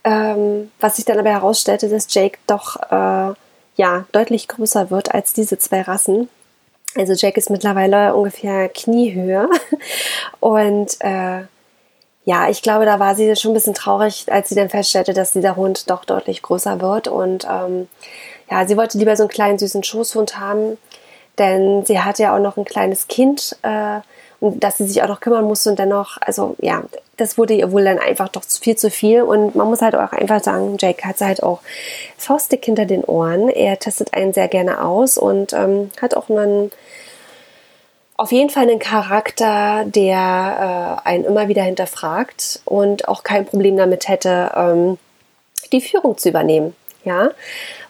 Ähm, 0.04 0.72
was 0.80 0.96
sich 0.96 1.06
dann 1.06 1.20
aber 1.20 1.30
herausstellte, 1.30 1.90
dass 1.90 2.14
Jake 2.14 2.40
doch 2.48 2.78
äh, 2.90 3.34
ja, 3.76 4.06
deutlich 4.12 4.48
größer 4.48 4.92
wird 4.92 5.14
als 5.14 5.34
diese 5.34 5.58
zwei 5.58 5.82
Rassen. 5.82 6.30
Also 6.96 7.14
Jack 7.14 7.38
ist 7.38 7.50
mittlerweile 7.50 8.16
ungefähr 8.16 8.70
Kniehöhe. 8.70 9.50
Und 10.40 10.98
äh, 11.00 11.44
ja, 12.26 12.50
ich 12.50 12.62
glaube, 12.62 12.86
da 12.86 13.00
war 13.00 13.16
sie 13.16 13.36
schon 13.36 13.52
ein 13.52 13.54
bisschen 13.54 13.74
traurig, 13.74 14.26
als 14.32 14.50
sie 14.50 14.56
dann 14.56 14.70
feststellte, 14.70 15.14
dass 15.14 15.34
dieser 15.34 15.56
Hund 15.56 15.90
doch 15.90 16.06
deutlich 16.06 16.42
größer 16.42 16.82
wird. 16.82 17.08
Und 17.08 17.48
ähm, 17.50 17.88
ja, 18.50 18.68
sie 18.68 18.78
wollte 18.78 18.98
lieber 18.98 19.16
so 19.16 19.24
einen 19.24 19.30
kleinen 19.30 19.60
süßen 19.60 19.84
Schoßhund 19.84 20.40
haben, 20.40 20.78
denn 21.38 21.86
sie 21.86 22.00
hatte 22.00 22.24
ja 22.24 22.36
auch 22.36 22.42
noch 22.42 22.58
ein 22.58 22.66
kleines 22.66 23.08
Kind, 23.08 23.58
äh, 23.62 24.00
und 24.40 24.64
dass 24.64 24.78
sie 24.78 24.88
sich 24.88 25.04
auch 25.04 25.08
noch 25.08 25.20
kümmern 25.20 25.46
musste 25.46 25.70
und 25.70 25.80
dennoch, 25.80 26.18
also 26.22 26.56
ja, 26.60 26.84
das 27.18 27.38
wurde 27.38 27.54
ihr 27.54 27.72
wohl 27.72 27.84
dann 27.84 28.00
einfach 28.00 28.30
doch 28.30 28.44
viel 28.44 28.78
zu 28.78 28.90
viel. 28.90 29.22
Und 29.22 29.56
man 29.56 29.68
muss 29.68 29.82
halt 29.82 29.96
auch 29.96 30.14
einfach 30.14 30.42
sagen, 30.42 30.78
Jake 30.80 31.06
hat 31.06 31.20
halt 31.20 31.44
auch 31.44 31.60
faustdick 32.18 32.64
hinter 32.64 32.86
den 32.86 33.04
Ohren. 33.04 33.50
Er 33.50 33.78
testet 33.78 34.14
einen 34.14 34.34
sehr 34.34 34.48
gerne 34.48 34.84
aus 34.84 35.18
und 35.18 35.52
ähm, 35.52 35.92
hat 36.02 36.16
auch 36.16 36.30
einen 36.30 36.72
auf 38.16 38.32
jeden 38.34 38.50
Fall 38.50 38.64
einen 38.64 38.80
Charakter, 38.80 39.86
der 39.86 41.02
äh, 41.06 41.08
einen 41.08 41.24
immer 41.24 41.48
wieder 41.48 41.64
hinterfragt 41.64 42.62
und 42.66 43.08
auch 43.08 43.24
kein 43.24 43.46
Problem 43.46 43.78
damit 43.78 44.10
hätte, 44.10 44.52
ähm, 44.56 44.98
die 45.72 45.82
Führung 45.82 46.18
zu 46.18 46.30
übernehmen. 46.30 46.76
Ja. 47.06 47.32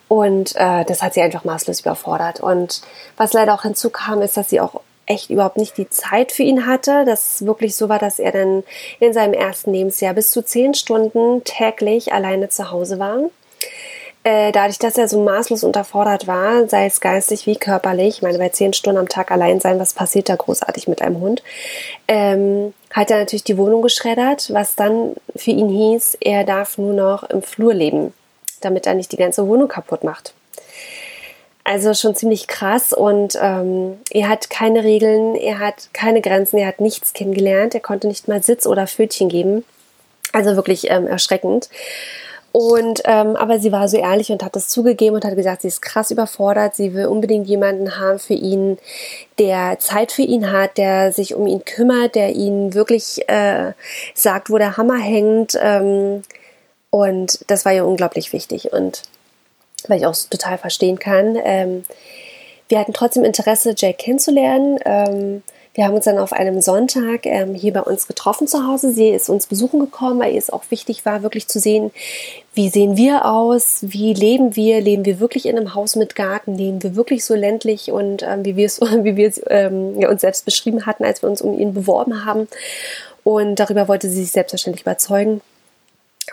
Und 0.09 0.55
äh, 0.55 0.83
das 0.83 1.01
hat 1.01 1.13
sie 1.13 1.21
einfach 1.21 1.45
maßlos 1.45 1.81
überfordert. 1.81 2.41
Und 2.41 2.81
was 3.15 3.31
leider 3.31 3.53
auch 3.53 3.61
hinzukam, 3.61 4.21
ist, 4.21 4.35
dass 4.35 4.49
sie 4.49 4.59
auch 4.59 4.81
echt 5.05 5.29
überhaupt 5.29 5.57
nicht 5.57 5.77
die 5.77 5.89
Zeit 5.89 6.31
für 6.31 6.43
ihn 6.43 6.65
hatte. 6.65 7.05
Das 7.05 7.45
wirklich 7.45 7.75
so 7.75 7.89
war, 7.89 7.99
dass 7.99 8.19
er 8.19 8.31
dann 8.31 8.63
in 8.99 9.13
seinem 9.13 9.33
ersten 9.33 9.71
Lebensjahr 9.71 10.13
bis 10.13 10.31
zu 10.31 10.43
zehn 10.43 10.73
Stunden 10.73 11.43
täglich 11.43 12.11
alleine 12.11 12.49
zu 12.49 12.71
Hause 12.71 12.99
war. 12.99 13.19
Äh, 14.23 14.51
dadurch, 14.51 14.79
dass 14.79 14.97
er 14.97 15.07
so 15.07 15.23
maßlos 15.23 15.63
unterfordert 15.63 16.27
war, 16.27 16.67
sei 16.67 16.87
es 16.87 16.99
geistig 16.99 17.47
wie 17.47 17.55
körperlich, 17.55 18.17
ich 18.17 18.21
meine, 18.21 18.37
bei 18.37 18.49
zehn 18.49 18.73
Stunden 18.73 18.99
am 18.99 19.07
Tag 19.07 19.31
allein 19.31 19.61
sein, 19.61 19.79
was 19.79 19.93
passiert 19.93 20.27
da 20.27 20.35
großartig 20.35 20.89
mit 20.89 21.01
einem 21.01 21.21
Hund, 21.21 21.41
ähm, 22.09 22.73
hat 22.91 23.11
er 23.11 23.19
natürlich 23.19 23.45
die 23.45 23.57
Wohnung 23.57 23.81
geschreddert, 23.81 24.53
was 24.53 24.75
dann 24.75 25.15
für 25.37 25.51
ihn 25.51 25.69
hieß, 25.69 26.17
er 26.19 26.43
darf 26.43 26.77
nur 26.77 26.93
noch 26.93 27.23
im 27.29 27.41
Flur 27.41 27.73
leben, 27.73 28.13
damit 28.59 28.85
er 28.85 28.93
nicht 28.93 29.11
die 29.11 29.17
ganze 29.17 29.47
Wohnung 29.47 29.67
kaputt 29.67 30.03
macht. 30.03 30.33
Also 31.63 31.93
schon 31.93 32.15
ziemlich 32.15 32.47
krass 32.47 32.93
und 32.93 33.37
ähm, 33.39 33.99
er 34.11 34.29
hat 34.29 34.49
keine 34.49 34.83
Regeln, 34.83 35.35
er 35.35 35.59
hat 35.59 35.89
keine 35.93 36.21
Grenzen, 36.21 36.57
er 36.57 36.67
hat 36.67 36.81
nichts 36.81 37.13
kennengelernt, 37.13 37.75
er 37.75 37.81
konnte 37.81 38.07
nicht 38.07 38.27
mal 38.27 38.41
Sitz 38.41 38.65
oder 38.65 38.87
Pfötchen 38.87 39.29
geben. 39.29 39.63
Also 40.31 40.55
wirklich 40.55 40.89
ähm, 40.89 41.05
erschreckend. 41.05 41.69
Und 42.51 43.01
ähm, 43.05 43.35
aber 43.35 43.59
sie 43.59 43.71
war 43.71 43.87
so 43.87 43.97
ehrlich 43.97 44.31
und 44.31 44.43
hat 44.43 44.55
das 44.55 44.67
zugegeben 44.67 45.15
und 45.15 45.25
hat 45.25 45.35
gesagt, 45.35 45.61
sie 45.61 45.67
ist 45.67 45.81
krass 45.81 46.09
überfordert. 46.09 46.75
Sie 46.75 46.93
will 46.93 47.05
unbedingt 47.05 47.47
jemanden 47.47 47.99
haben 47.99 48.17
für 48.17 48.33
ihn, 48.33 48.79
der 49.37 49.77
Zeit 49.79 50.11
für 50.11 50.23
ihn 50.23 50.51
hat, 50.51 50.77
der 50.77 51.11
sich 51.11 51.35
um 51.35 51.45
ihn 51.45 51.63
kümmert, 51.63 52.15
der 52.15 52.31
ihn 52.33 52.73
wirklich 52.73 53.29
äh, 53.29 53.73
sagt, 54.15 54.49
wo 54.49 54.57
der 54.57 54.77
Hammer 54.77 54.97
hängt. 54.97 55.57
Ähm, 55.61 56.23
und 56.89 57.39
das 57.47 57.65
war 57.65 57.73
ihr 57.73 57.85
unglaublich 57.85 58.33
wichtig. 58.33 58.73
Und 58.73 59.03
weil 59.87 59.99
ich 59.99 60.05
auch 60.05 60.15
total 60.29 60.57
verstehen 60.57 60.99
kann. 60.99 61.37
Ähm, 61.43 61.83
wir 62.67 62.79
hatten 62.79 62.93
trotzdem 62.93 63.23
Interesse, 63.23 63.73
Jake 63.75 63.97
kennenzulernen. 63.97 64.79
Ähm, 64.85 65.43
wir 65.73 65.85
haben 65.85 65.95
uns 65.95 66.05
dann 66.05 66.17
auf 66.17 66.33
einem 66.33 66.61
Sonntag 66.61 67.25
ähm, 67.25 67.53
hier 67.55 67.73
bei 67.73 67.81
uns 67.81 68.07
getroffen 68.07 68.47
zu 68.47 68.67
Hause. 68.67 68.91
Sie 68.91 69.09
ist 69.09 69.29
uns 69.29 69.47
besuchen 69.47 69.79
gekommen, 69.79 70.19
weil 70.19 70.33
ihr 70.33 70.39
es 70.39 70.49
auch 70.49 70.63
wichtig 70.69 71.05
war, 71.05 71.23
wirklich 71.23 71.47
zu 71.47 71.59
sehen, 71.59 71.91
wie 72.53 72.69
sehen 72.69 72.97
wir 72.97 73.25
aus, 73.25 73.79
wie 73.81 74.13
leben 74.13 74.55
wir, 74.55 74.81
leben 74.81 75.05
wir 75.05 75.19
wirklich 75.19 75.45
in 75.45 75.57
einem 75.57 75.75
Haus 75.75 75.95
mit 75.95 76.15
Garten, 76.15 76.55
leben 76.55 76.83
wir 76.83 76.95
wirklich 76.95 77.23
so 77.23 77.33
ländlich 77.33 77.91
und 77.91 78.23
ähm, 78.23 78.43
wie 78.43 78.55
wir 78.55 78.65
es, 78.65 78.81
wie 79.03 79.15
wir 79.15 79.29
es 79.29 79.41
ähm, 79.47 79.99
ja, 79.99 80.09
uns 80.09 80.21
selbst 80.21 80.45
beschrieben 80.45 80.85
hatten, 80.85 81.05
als 81.05 81.21
wir 81.21 81.29
uns 81.29 81.41
um 81.41 81.57
ihn 81.57 81.73
beworben 81.73 82.25
haben. 82.25 82.47
Und 83.23 83.55
darüber 83.55 83.87
wollte 83.87 84.09
sie 84.09 84.21
sich 84.21 84.31
selbstverständlich 84.31 84.81
überzeugen. 84.81 85.41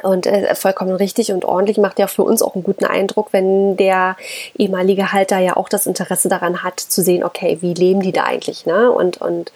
Und 0.02 0.26
äh, 0.26 0.54
vollkommen 0.54 0.94
richtig 0.94 1.32
und 1.32 1.44
ordentlich 1.44 1.78
macht 1.78 1.98
ja 1.98 2.06
für 2.06 2.22
uns 2.22 2.42
auch 2.42 2.54
einen 2.54 2.64
guten 2.64 2.84
Eindruck, 2.84 3.32
wenn 3.32 3.76
der 3.76 4.16
ehemalige 4.56 5.12
Halter 5.12 5.38
ja 5.38 5.56
auch 5.56 5.68
das 5.68 5.86
Interesse 5.86 6.28
daran 6.28 6.62
hat, 6.62 6.80
zu 6.80 7.02
sehen, 7.02 7.24
okay, 7.24 7.58
wie 7.60 7.74
leben 7.74 8.00
die 8.00 8.12
da 8.12 8.24
eigentlich, 8.24 8.66
ne? 8.66 8.90
Und, 8.90 9.20
und 9.20 9.52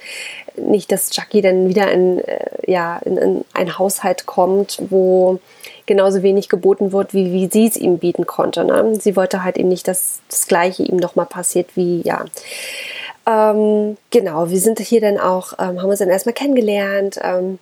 nicht, 0.56 0.92
dass 0.92 1.14
Jackie 1.14 1.42
dann 1.42 1.68
wieder 1.68 1.90
in, 1.90 2.18
äh, 2.20 2.70
ja, 2.70 2.98
in, 3.04 3.16
in 3.16 3.44
ein 3.52 3.78
Haushalt 3.78 4.26
kommt, 4.26 4.78
wo 4.90 5.38
genauso 5.86 6.22
wenig 6.22 6.48
geboten 6.48 6.92
wird, 6.92 7.14
wie, 7.14 7.32
wie 7.32 7.48
sie 7.50 7.66
es 7.66 7.76
ihm 7.76 7.98
bieten 7.98 8.26
konnte. 8.26 8.64
Ne? 8.64 8.94
Sie 9.00 9.16
wollte 9.16 9.42
halt 9.42 9.56
eben 9.56 9.68
nicht, 9.68 9.88
dass 9.88 10.20
das 10.28 10.46
Gleiche 10.46 10.84
ihm 10.84 10.96
nochmal 10.96 11.26
passiert, 11.26 11.76
wie, 11.76 12.02
ja. 12.02 12.24
Ähm, 13.26 13.96
genau, 14.10 14.50
wir 14.50 14.58
sind 14.58 14.78
hier 14.78 15.00
dann 15.00 15.18
auch, 15.18 15.52
ähm, 15.54 15.82
haben 15.82 15.90
uns 15.90 15.98
dann 15.98 16.08
erstmal 16.08 16.32
kennengelernt. 16.32 17.18
Ähm, 17.22 17.58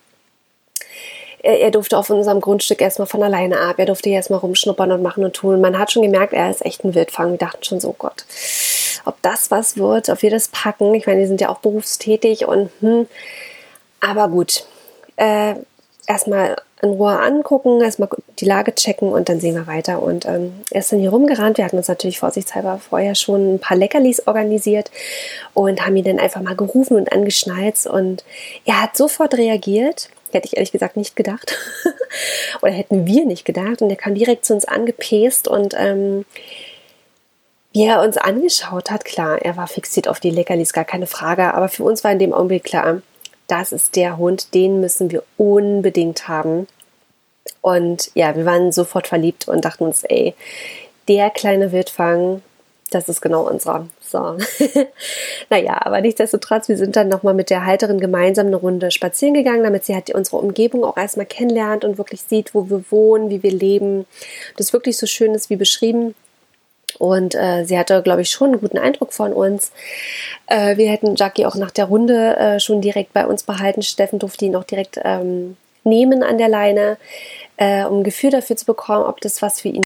er, 1.41 1.59
er 1.59 1.71
durfte 1.71 1.97
auf 1.97 2.09
unserem 2.09 2.41
Grundstück 2.41 2.81
erstmal 2.81 3.07
von 3.07 3.23
alleine 3.23 3.59
ab. 3.59 3.75
Er 3.77 3.85
durfte 3.85 4.09
hier 4.09 4.17
erstmal 4.17 4.39
rumschnuppern 4.39 4.91
und 4.91 5.01
machen 5.01 5.23
und 5.23 5.35
tun. 5.35 5.61
Man 5.61 5.77
hat 5.77 5.91
schon 5.91 6.03
gemerkt, 6.03 6.33
er 6.33 6.49
ist 6.49 6.65
echt 6.65 6.83
ein 6.83 6.95
Wildfang. 6.95 7.31
Wir 7.31 7.37
dachten 7.37 7.63
schon 7.63 7.79
so, 7.79 7.89
oh 7.89 7.95
Gott, 7.97 8.25
ob 9.05 9.21
das 9.21 9.51
was 9.51 9.77
wird, 9.77 10.09
ob 10.09 10.21
wir 10.21 10.31
das 10.31 10.49
packen. 10.49 10.93
Ich 10.95 11.07
meine, 11.07 11.19
wir 11.19 11.27
sind 11.27 11.41
ja 11.41 11.49
auch 11.49 11.59
berufstätig 11.59 12.45
und 12.45 12.69
hm. 12.81 13.07
Aber 14.01 14.29
gut, 14.29 14.65
äh, 15.17 15.55
erstmal 16.07 16.55
in 16.81 16.91
Ruhe 16.91 17.19
angucken, 17.19 17.81
erstmal 17.81 18.09
die 18.39 18.45
Lage 18.45 18.73
checken 18.73 19.11
und 19.11 19.27
dann 19.27 19.39
sehen 19.39 19.55
wir 19.55 19.67
weiter. 19.67 20.01
Und 20.01 20.25
ähm, 20.25 20.53
er 20.71 20.79
ist 20.79 20.91
dann 20.91 20.99
hier 20.99 21.09
rumgerannt. 21.09 21.57
Wir 21.57 21.65
hatten 21.65 21.77
uns 21.77 21.89
natürlich 21.89 22.19
vorsichtshalber 22.19 22.79
vorher 22.79 23.15
schon 23.15 23.55
ein 23.55 23.59
paar 23.59 23.75
Leckerlis 23.75 24.25
organisiert 24.27 24.89
und 25.53 25.85
haben 25.85 25.97
ihn 25.97 26.05
dann 26.05 26.19
einfach 26.19 26.41
mal 26.41 26.55
gerufen 26.55 26.95
und 26.95 27.11
angeschnalzt. 27.11 27.85
Und 27.85 28.23
er 28.65 28.81
hat 28.81 28.95
sofort 28.95 29.35
reagiert. 29.35 30.09
Hätte 30.31 30.47
ich 30.47 30.57
ehrlich 30.57 30.71
gesagt 30.71 30.97
nicht 30.97 31.15
gedacht. 31.15 31.57
Oder 32.61 32.71
hätten 32.71 33.05
wir 33.05 33.25
nicht 33.25 33.45
gedacht. 33.45 33.81
Und 33.81 33.89
er 33.89 33.95
kam 33.95 34.15
direkt 34.15 34.45
zu 34.45 34.53
uns 34.53 34.65
angepäst 34.65 35.47
und 35.47 35.73
ähm, 35.77 36.25
wie 37.71 37.85
er 37.85 38.01
uns 38.01 38.17
angeschaut 38.17 38.89
hat, 38.89 39.05
klar, 39.05 39.41
er 39.41 39.55
war 39.55 39.67
fixiert 39.67 40.07
auf 40.07 40.19
die 40.19 40.31
Leckerlis, 40.31 40.73
gar 40.73 40.85
keine 40.85 41.07
Frage. 41.07 41.53
Aber 41.53 41.69
für 41.69 41.83
uns 41.83 42.03
war 42.03 42.11
in 42.11 42.19
dem 42.19 42.33
Augenblick 42.33 42.63
klar, 42.63 43.01
das 43.47 43.71
ist 43.71 43.95
der 43.95 44.17
Hund, 44.17 44.53
den 44.53 44.79
müssen 44.79 45.11
wir 45.11 45.23
unbedingt 45.37 46.27
haben. 46.27 46.67
Und 47.61 48.11
ja, 48.13 48.35
wir 48.35 48.45
waren 48.45 48.71
sofort 48.71 49.07
verliebt 49.07 49.47
und 49.47 49.65
dachten 49.65 49.83
uns, 49.85 50.03
ey, 50.03 50.35
der 51.07 51.29
kleine 51.29 51.71
Wildfang, 51.71 52.41
das 52.91 53.09
ist 53.09 53.21
genau 53.21 53.47
unserer. 53.47 53.87
So. 54.11 54.37
naja, 55.49 55.77
aber 55.81 56.01
nichtsdestotrotz, 56.01 56.67
wir 56.67 56.77
sind 56.77 56.95
dann 56.95 57.09
nochmal 57.09 57.33
mit 57.33 57.49
der 57.49 57.65
Halterin 57.65 57.99
gemeinsam 57.99 58.47
eine 58.47 58.55
Runde 58.55 58.91
spazieren 58.91 59.33
gegangen, 59.33 59.63
damit 59.63 59.85
sie 59.85 59.93
halt 59.93 60.09
unsere 60.13 60.37
Umgebung 60.37 60.83
auch 60.83 60.97
erstmal 60.97 61.25
kennenlernt 61.25 61.85
und 61.85 61.97
wirklich 61.97 62.21
sieht, 62.21 62.55
wo 62.55 62.69
wir 62.69 62.83
wohnen, 62.89 63.29
wie 63.29 63.43
wir 63.43 63.51
leben. 63.51 64.05
Das 64.57 64.73
wirklich 64.73 64.97
so 64.97 65.05
schön 65.05 65.33
ist 65.35 65.49
wie 65.49 65.55
beschrieben. 65.55 66.15
Und 66.97 67.35
äh, 67.35 67.65
sie 67.65 67.77
hatte, 67.77 68.01
glaube 68.01 68.21
ich, 68.21 68.31
schon 68.31 68.49
einen 68.49 68.61
guten 68.61 68.79
Eindruck 68.79 69.13
von 69.13 69.31
uns. 69.31 69.71
Äh, 70.47 70.77
wir 70.77 70.89
hätten 70.89 71.15
Jackie 71.15 71.45
auch 71.45 71.55
nach 71.55 71.71
der 71.71 71.85
Runde 71.85 72.35
äh, 72.37 72.59
schon 72.59 72.81
direkt 72.81 73.13
bei 73.13 73.27
uns 73.27 73.43
behalten. 73.43 73.83
Steffen 73.83 74.17
durfte 74.17 74.45
ihn 74.45 74.55
auch 74.55 74.63
direkt 74.63 74.99
ähm, 75.03 75.55
nehmen 75.83 76.23
an 76.23 76.37
der 76.39 76.49
Leine, 76.49 76.97
äh, 77.57 77.85
um 77.85 77.99
ein 77.99 78.03
Gefühl 78.03 78.31
dafür 78.31 78.55
zu 78.55 78.65
bekommen, 78.65 79.05
ob 79.05 79.21
das 79.21 79.41
was 79.41 79.61
für 79.61 79.69
ihn 79.69 79.83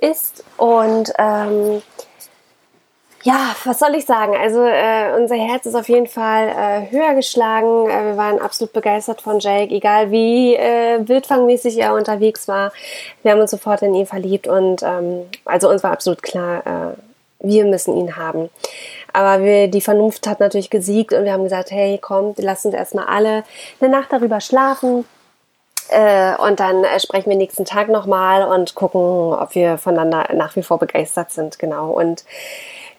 ist. 0.00 0.44
Und 0.58 1.12
ähm, 1.18 1.82
ja, 3.24 3.56
was 3.64 3.78
soll 3.78 3.94
ich 3.94 4.04
sagen? 4.04 4.36
Also 4.36 4.62
äh, 4.62 5.16
unser 5.16 5.34
Herz 5.36 5.64
ist 5.64 5.74
auf 5.74 5.88
jeden 5.88 6.06
Fall 6.06 6.48
äh, 6.48 6.90
höher 6.90 7.14
geschlagen. 7.14 7.88
Äh, 7.88 8.04
wir 8.04 8.16
waren 8.18 8.38
absolut 8.38 8.74
begeistert 8.74 9.22
von 9.22 9.40
Jake, 9.40 9.74
egal 9.74 10.10
wie 10.10 10.54
äh, 10.54 11.00
wildfangmäßig 11.08 11.78
er 11.78 11.94
unterwegs 11.94 12.48
war. 12.48 12.70
Wir 13.22 13.32
haben 13.32 13.40
uns 13.40 13.50
sofort 13.50 13.80
in 13.80 13.94
ihn 13.94 14.06
verliebt 14.06 14.46
und 14.46 14.82
ähm, 14.82 15.22
also 15.46 15.70
uns 15.70 15.82
war 15.82 15.92
absolut 15.92 16.22
klar, 16.22 16.62
äh, 16.66 16.96
Wir 17.46 17.64
müssen 17.64 17.96
ihn 17.96 18.16
haben. 18.16 18.50
Aber 19.12 19.42
wir, 19.42 19.68
die 19.68 19.80
Vernunft 19.80 20.26
hat 20.26 20.40
natürlich 20.40 20.70
gesiegt 20.70 21.12
und 21.14 21.24
wir 21.24 21.32
haben 21.32 21.44
gesagt, 21.44 21.70
hey, 21.70 21.98
komm, 22.00 22.34
lass 22.36 22.64
uns 22.66 22.74
erstmal 22.74 23.06
alle 23.06 23.44
eine 23.80 23.90
Nacht 23.90 24.12
darüber 24.12 24.40
schlafen. 24.40 25.06
Äh, 25.88 26.36
und 26.36 26.60
dann 26.60 26.84
sprechen 26.98 27.30
wir 27.30 27.36
nächsten 27.36 27.64
Tag 27.64 27.88
nochmal 27.88 28.46
und 28.46 28.74
gucken, 28.74 29.00
ob 29.00 29.54
wir 29.54 29.78
voneinander 29.78 30.28
nach 30.34 30.56
wie 30.56 30.62
vor 30.62 30.78
begeistert 30.78 31.30
sind. 31.30 31.58
Genau. 31.58 31.90
Und 31.90 32.24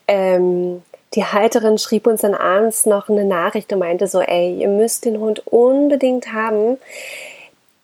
ähm, 0.08 0.82
die 1.14 1.24
Halterin 1.24 1.78
schrieb 1.78 2.08
uns 2.08 2.22
dann 2.22 2.34
abends 2.34 2.86
noch 2.86 3.10
eine 3.10 3.26
Nachricht 3.26 3.72
und 3.72 3.80
meinte 3.80 4.08
so, 4.08 4.20
ey, 4.20 4.56
ihr 4.60 4.68
müsst 4.68 5.06
den 5.06 5.20
Hund 5.20 5.46
unbedingt 5.48 6.34
haben 6.34 6.78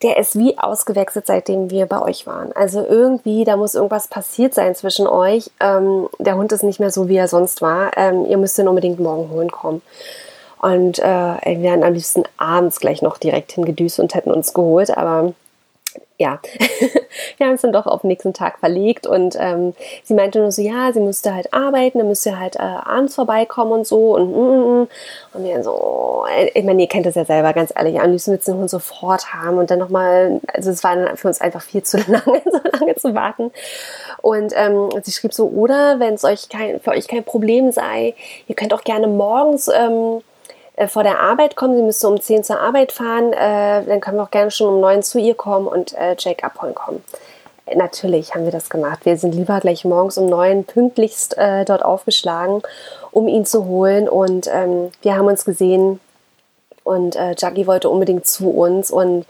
der 0.02 0.16
ist 0.16 0.36
wie 0.36 0.58
ausgewechselt, 0.58 1.26
seitdem 1.26 1.70
wir 1.70 1.86
bei 1.86 2.02
euch 2.02 2.26
waren. 2.26 2.52
Also 2.52 2.84
irgendwie, 2.84 3.44
da 3.44 3.56
muss 3.56 3.74
irgendwas 3.74 4.08
passiert 4.08 4.54
sein 4.54 4.74
zwischen 4.74 5.06
euch. 5.06 5.50
Ähm, 5.60 6.08
der 6.18 6.36
Hund 6.36 6.52
ist 6.52 6.64
nicht 6.64 6.80
mehr 6.80 6.90
so, 6.90 7.08
wie 7.08 7.16
er 7.16 7.28
sonst 7.28 7.62
war. 7.62 7.96
Ähm, 7.96 8.26
ihr 8.26 8.36
müsst 8.36 8.58
ihn 8.58 8.68
unbedingt 8.68 9.00
morgen 9.00 9.30
holen 9.30 9.50
kommen. 9.50 9.82
Und 10.60 10.98
äh, 10.98 11.02
wir 11.02 11.62
wären 11.62 11.82
am 11.82 11.94
liebsten 11.94 12.24
abends 12.36 12.80
gleich 12.80 13.02
noch 13.02 13.18
direkt 13.18 13.52
hingedüst 13.52 13.98
und 13.98 14.14
hätten 14.14 14.30
uns 14.30 14.54
geholt, 14.54 14.96
aber 14.96 15.34
ja, 16.18 16.40
wir 17.36 17.46
haben 17.46 17.54
es 17.54 17.62
dann 17.62 17.72
doch 17.72 17.86
auf 17.86 18.02
den 18.02 18.08
nächsten 18.08 18.32
Tag 18.32 18.58
verlegt 18.58 19.06
und 19.06 19.36
ähm, 19.38 19.74
sie 20.04 20.14
meinte 20.14 20.38
nur 20.38 20.52
so, 20.52 20.62
ja, 20.62 20.92
sie 20.92 21.00
müsste 21.00 21.34
halt 21.34 21.52
arbeiten, 21.52 21.98
dann 21.98 22.08
müsste 22.08 22.38
halt 22.38 22.56
äh, 22.56 22.60
abends 22.60 23.14
vorbeikommen 23.14 23.72
und 23.72 23.86
so 23.86 24.14
und 24.14 24.30
mm, 24.30 24.36
mm, 24.36 24.82
mm. 24.82 24.88
und 25.34 25.44
wir 25.44 25.62
so, 25.64 26.24
äh, 26.30 26.50
ich 26.54 26.64
meine, 26.64 26.82
ihr 26.82 26.88
kennt 26.88 27.06
es 27.06 27.16
ja 27.16 27.24
selber, 27.24 27.52
ganz 27.52 27.72
ehrlich, 27.74 28.00
am 28.00 28.10
liebsten 28.10 28.32
willst 28.32 28.48
du 28.48 28.52
den 28.52 28.68
sofort 28.68 29.32
haben 29.32 29.58
und 29.58 29.70
dann 29.70 29.78
nochmal, 29.78 30.40
also 30.52 30.70
es 30.70 30.84
war 30.84 31.16
für 31.16 31.28
uns 31.28 31.40
einfach 31.40 31.62
viel 31.62 31.82
zu 31.82 31.96
lange, 32.06 32.42
so 32.44 32.60
lange 32.78 32.94
zu 32.94 33.14
warten 33.14 33.50
und 34.20 34.52
ähm, 34.54 34.90
sie 35.02 35.12
schrieb 35.12 35.34
so, 35.34 35.46
oder 35.48 35.98
wenn 35.98 36.14
es 36.14 36.24
euch 36.24 36.48
kein, 36.48 36.80
für 36.80 36.90
euch 36.90 37.08
kein 37.08 37.24
Problem 37.24 37.72
sei, 37.72 38.14
ihr 38.46 38.54
könnt 38.54 38.72
auch 38.74 38.84
gerne 38.84 39.08
morgens 39.08 39.68
ähm, 39.68 40.22
äh, 40.76 40.88
vor 40.88 41.02
der 41.02 41.20
Arbeit 41.20 41.56
kommen. 41.56 41.76
Sie 41.76 41.82
müsste 41.82 42.08
um 42.08 42.20
10 42.20 42.44
zur 42.44 42.60
Arbeit 42.60 42.92
fahren. 42.92 43.32
Äh, 43.32 43.84
dann 43.84 44.00
können 44.00 44.16
wir 44.16 44.24
auch 44.24 44.30
gerne 44.30 44.50
schon 44.50 44.68
um 44.74 44.80
9 44.80 45.02
zu 45.02 45.18
ihr 45.18 45.34
kommen 45.34 45.66
und 45.66 45.92
äh, 45.94 46.16
Jake 46.18 46.44
abholen 46.44 46.74
kommen. 46.74 47.04
Äh, 47.66 47.76
natürlich 47.76 48.34
haben 48.34 48.44
wir 48.44 48.52
das 48.52 48.70
gemacht. 48.70 49.00
Wir 49.04 49.16
sind 49.16 49.34
lieber 49.34 49.60
gleich 49.60 49.84
morgens 49.84 50.18
um 50.18 50.26
9 50.26 50.64
pünktlichst 50.64 51.36
äh, 51.36 51.64
dort 51.64 51.84
aufgeschlagen, 51.84 52.62
um 53.10 53.28
ihn 53.28 53.44
zu 53.44 53.66
holen. 53.66 54.08
Und 54.08 54.48
ähm, 54.52 54.90
wir 55.02 55.16
haben 55.16 55.26
uns 55.26 55.44
gesehen 55.44 56.00
und 56.84 57.16
äh, 57.16 57.34
Jackie 57.38 57.66
wollte 57.66 57.88
unbedingt 57.88 58.26
zu 58.26 58.50
uns 58.50 58.90
und 58.90 59.26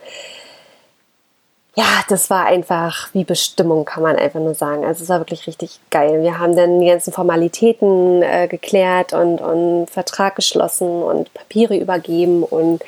ja, 1.74 2.04
das 2.08 2.28
war 2.28 2.44
einfach 2.44 3.08
wie 3.14 3.24
Bestimmung, 3.24 3.86
kann 3.86 4.02
man 4.02 4.16
einfach 4.16 4.40
nur 4.40 4.54
sagen. 4.54 4.84
Also 4.84 5.04
es 5.04 5.08
war 5.08 5.20
wirklich 5.20 5.46
richtig 5.46 5.80
geil. 5.90 6.20
Wir 6.22 6.38
haben 6.38 6.54
dann 6.54 6.80
die 6.80 6.88
ganzen 6.88 7.12
Formalitäten 7.12 8.22
äh, 8.22 8.46
geklärt 8.46 9.14
und, 9.14 9.40
und 9.40 9.86
Vertrag 9.88 10.36
geschlossen 10.36 11.02
und 11.02 11.32
Papiere 11.32 11.76
übergeben 11.76 12.42
und 12.42 12.82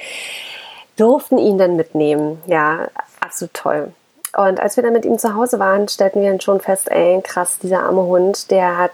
durften 0.96 1.38
ihn 1.38 1.56
dann 1.56 1.76
mitnehmen. 1.76 2.42
Ja, 2.46 2.88
absolut 3.20 3.54
toll. 3.54 3.92
Und 4.36 4.60
als 4.60 4.76
wir 4.76 4.82
dann 4.82 4.92
mit 4.92 5.06
ihm 5.06 5.18
zu 5.18 5.34
Hause 5.34 5.58
waren, 5.58 5.88
stellten 5.88 6.20
wir 6.20 6.30
dann 6.30 6.40
schon 6.40 6.60
fest, 6.60 6.90
ey, 6.90 7.22
krass, 7.22 7.58
dieser 7.58 7.84
arme 7.84 8.02
Hund, 8.02 8.50
der 8.50 8.76
hat 8.76 8.92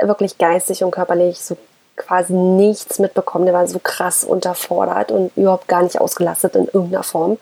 wirklich 0.00 0.38
geistig 0.38 0.82
und 0.82 0.90
körperlich 0.90 1.38
so 1.38 1.56
quasi 1.94 2.32
nichts 2.32 2.98
mitbekommen. 2.98 3.44
Der 3.44 3.54
war 3.54 3.68
so 3.68 3.78
krass 3.78 4.24
unterfordert 4.24 5.12
und 5.12 5.36
überhaupt 5.36 5.68
gar 5.68 5.82
nicht 5.82 6.00
ausgelastet 6.00 6.56
in 6.56 6.64
irgendeiner 6.64 7.04
Form 7.04 7.38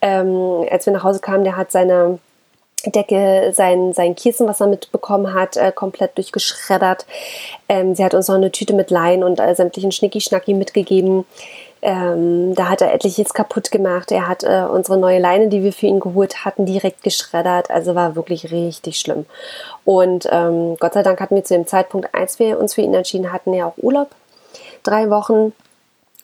ähm, 0.00 0.66
als 0.70 0.86
wir 0.86 0.92
nach 0.92 1.04
Hause 1.04 1.20
kamen, 1.20 1.44
der 1.44 1.56
hat 1.56 1.72
seine 1.72 2.18
Decke, 2.84 3.52
sein, 3.54 3.92
sein 3.92 4.14
Kissen, 4.14 4.46
was 4.46 4.60
er 4.60 4.66
mitbekommen 4.66 5.34
hat, 5.34 5.56
äh, 5.56 5.72
komplett 5.72 6.16
durchgeschreddert. 6.16 7.06
Ähm, 7.68 7.94
sie 7.94 8.04
hat 8.04 8.14
uns 8.14 8.28
noch 8.28 8.36
eine 8.36 8.52
Tüte 8.52 8.74
mit 8.74 8.90
Leinen 8.90 9.24
und 9.24 9.40
äh, 9.40 9.54
sämtlichen 9.54 9.92
Schnicki-Schnacki 9.92 10.54
mitgegeben. 10.54 11.24
Ähm, 11.82 12.54
da 12.54 12.68
hat 12.68 12.80
er 12.80 12.92
etliches 12.94 13.34
kaputt 13.34 13.70
gemacht. 13.70 14.10
Er 14.12 14.28
hat 14.28 14.44
äh, 14.44 14.64
unsere 14.70 14.98
neue 14.98 15.18
Leine, 15.18 15.48
die 15.48 15.62
wir 15.62 15.72
für 15.72 15.86
ihn 15.86 16.00
geholt 16.00 16.44
hatten, 16.44 16.66
direkt 16.66 17.02
geschreddert. 17.02 17.70
Also 17.70 17.94
war 17.94 18.16
wirklich 18.16 18.50
richtig 18.50 18.98
schlimm. 18.98 19.26
Und 19.84 20.28
ähm, 20.30 20.76
Gott 20.78 20.94
sei 20.94 21.02
Dank 21.02 21.20
hatten 21.20 21.34
wir 21.34 21.44
zu 21.44 21.54
dem 21.54 21.66
Zeitpunkt, 21.66 22.14
als 22.14 22.38
wir 22.38 22.58
uns 22.58 22.74
für 22.74 22.82
ihn 22.82 22.94
entschieden 22.94 23.32
hatten, 23.32 23.52
ja 23.52 23.66
auch 23.66 23.78
Urlaub. 23.78 24.08
Drei 24.82 25.10
Wochen. 25.10 25.52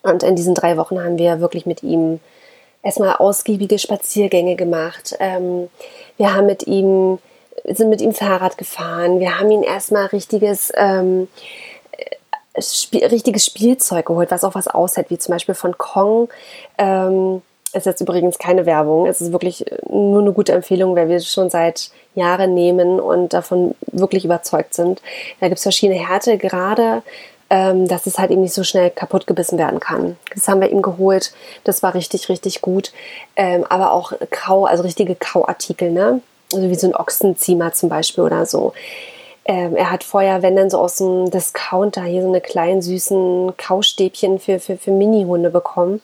Und 0.01 0.23
in 0.23 0.35
diesen 0.35 0.53
drei 0.53 0.77
Wochen 0.77 1.01
haben 1.01 1.17
wir 1.17 1.39
wirklich 1.39 1.65
mit 1.65 1.83
ihm 1.83 2.19
erstmal 2.83 3.15
ausgiebige 3.15 3.79
Spaziergänge 3.79 4.55
gemacht. 4.55 5.15
Ähm, 5.19 5.69
wir 6.17 6.35
haben 6.35 6.45
mit 6.45 6.67
ihm, 6.67 7.17
sind 7.63 7.89
mit 7.89 8.01
ihm 8.01 8.13
Fahrrad 8.13 8.57
gefahren. 8.57 9.19
Wir 9.19 9.39
haben 9.39 9.49
ihn 9.49 9.63
erstmal 9.63 10.07
richtiges, 10.07 10.71
ähm, 10.75 11.27
Spiel, 12.59 13.03
richtiges 13.05 13.45
Spielzeug 13.45 14.05
geholt, 14.05 14.29
was 14.29 14.43
auch 14.43 14.53
was 14.53 14.67
aushält, 14.67 15.09
wie 15.09 15.17
zum 15.17 15.33
Beispiel 15.33 15.55
von 15.55 15.75
Kong. 15.77 16.29
Ähm, 16.77 17.41
ist 17.73 17.87
jetzt 17.87 18.01
übrigens 18.01 18.37
keine 18.37 18.67
Werbung. 18.67 19.07
Es 19.07 19.19
ist 19.19 19.31
wirklich 19.31 19.65
nur 19.89 20.21
eine 20.21 20.31
gute 20.31 20.51
Empfehlung, 20.51 20.95
weil 20.95 21.09
wir 21.09 21.19
schon 21.21 21.49
seit 21.49 21.89
Jahren 22.13 22.53
nehmen 22.53 22.99
und 22.99 23.33
davon 23.33 23.73
wirklich 23.91 24.25
überzeugt 24.25 24.75
sind. 24.75 25.01
Da 25.39 25.47
gibt 25.47 25.57
es 25.57 25.63
verschiedene 25.63 26.07
Härte, 26.07 26.37
gerade 26.37 27.01
ähm, 27.53 27.87
dass 27.87 28.07
es 28.07 28.17
halt 28.17 28.31
eben 28.31 28.41
nicht 28.41 28.55
so 28.55 28.63
schnell 28.63 28.89
kaputt 28.89 29.27
gebissen 29.27 29.59
werden 29.59 29.79
kann. 29.79 30.17
Das 30.33 30.47
haben 30.47 30.59
wir 30.59 30.71
ihm 30.71 30.81
geholt. 30.81 31.33
Das 31.63 31.83
war 31.83 31.93
richtig, 31.93 32.27
richtig 32.27 32.61
gut. 32.61 32.91
Ähm, 33.35 33.63
aber 33.69 33.91
auch 33.91 34.11
Kau, 34.31 34.65
also 34.65 34.81
richtige 34.81 35.13
Kauartikel, 35.13 35.91
ne? 35.91 36.21
Also 36.51 36.67
wie 36.67 36.75
so 36.75 36.87
ein 36.87 36.95
Ochsenziemer 36.95 37.71
zum 37.71 37.89
Beispiel 37.89 38.23
oder 38.23 38.47
so. 38.47 38.73
Ähm, 39.45 39.75
er 39.75 39.91
hat 39.91 40.03
vorher, 40.03 40.41
wenn 40.41 40.55
dann 40.55 40.71
so 40.71 40.79
aus 40.79 40.95
dem 40.95 41.29
Discounter 41.29 42.01
hier 42.01 42.23
so 42.23 42.27
eine 42.27 42.41
kleinen 42.41 42.81
süßen 42.81 43.55
Kaustäbchen 43.55 44.39
für, 44.39 44.59
für, 44.59 44.77
für 44.77 44.89
Mini-Hunde 44.89 45.51
bekommen. 45.51 46.01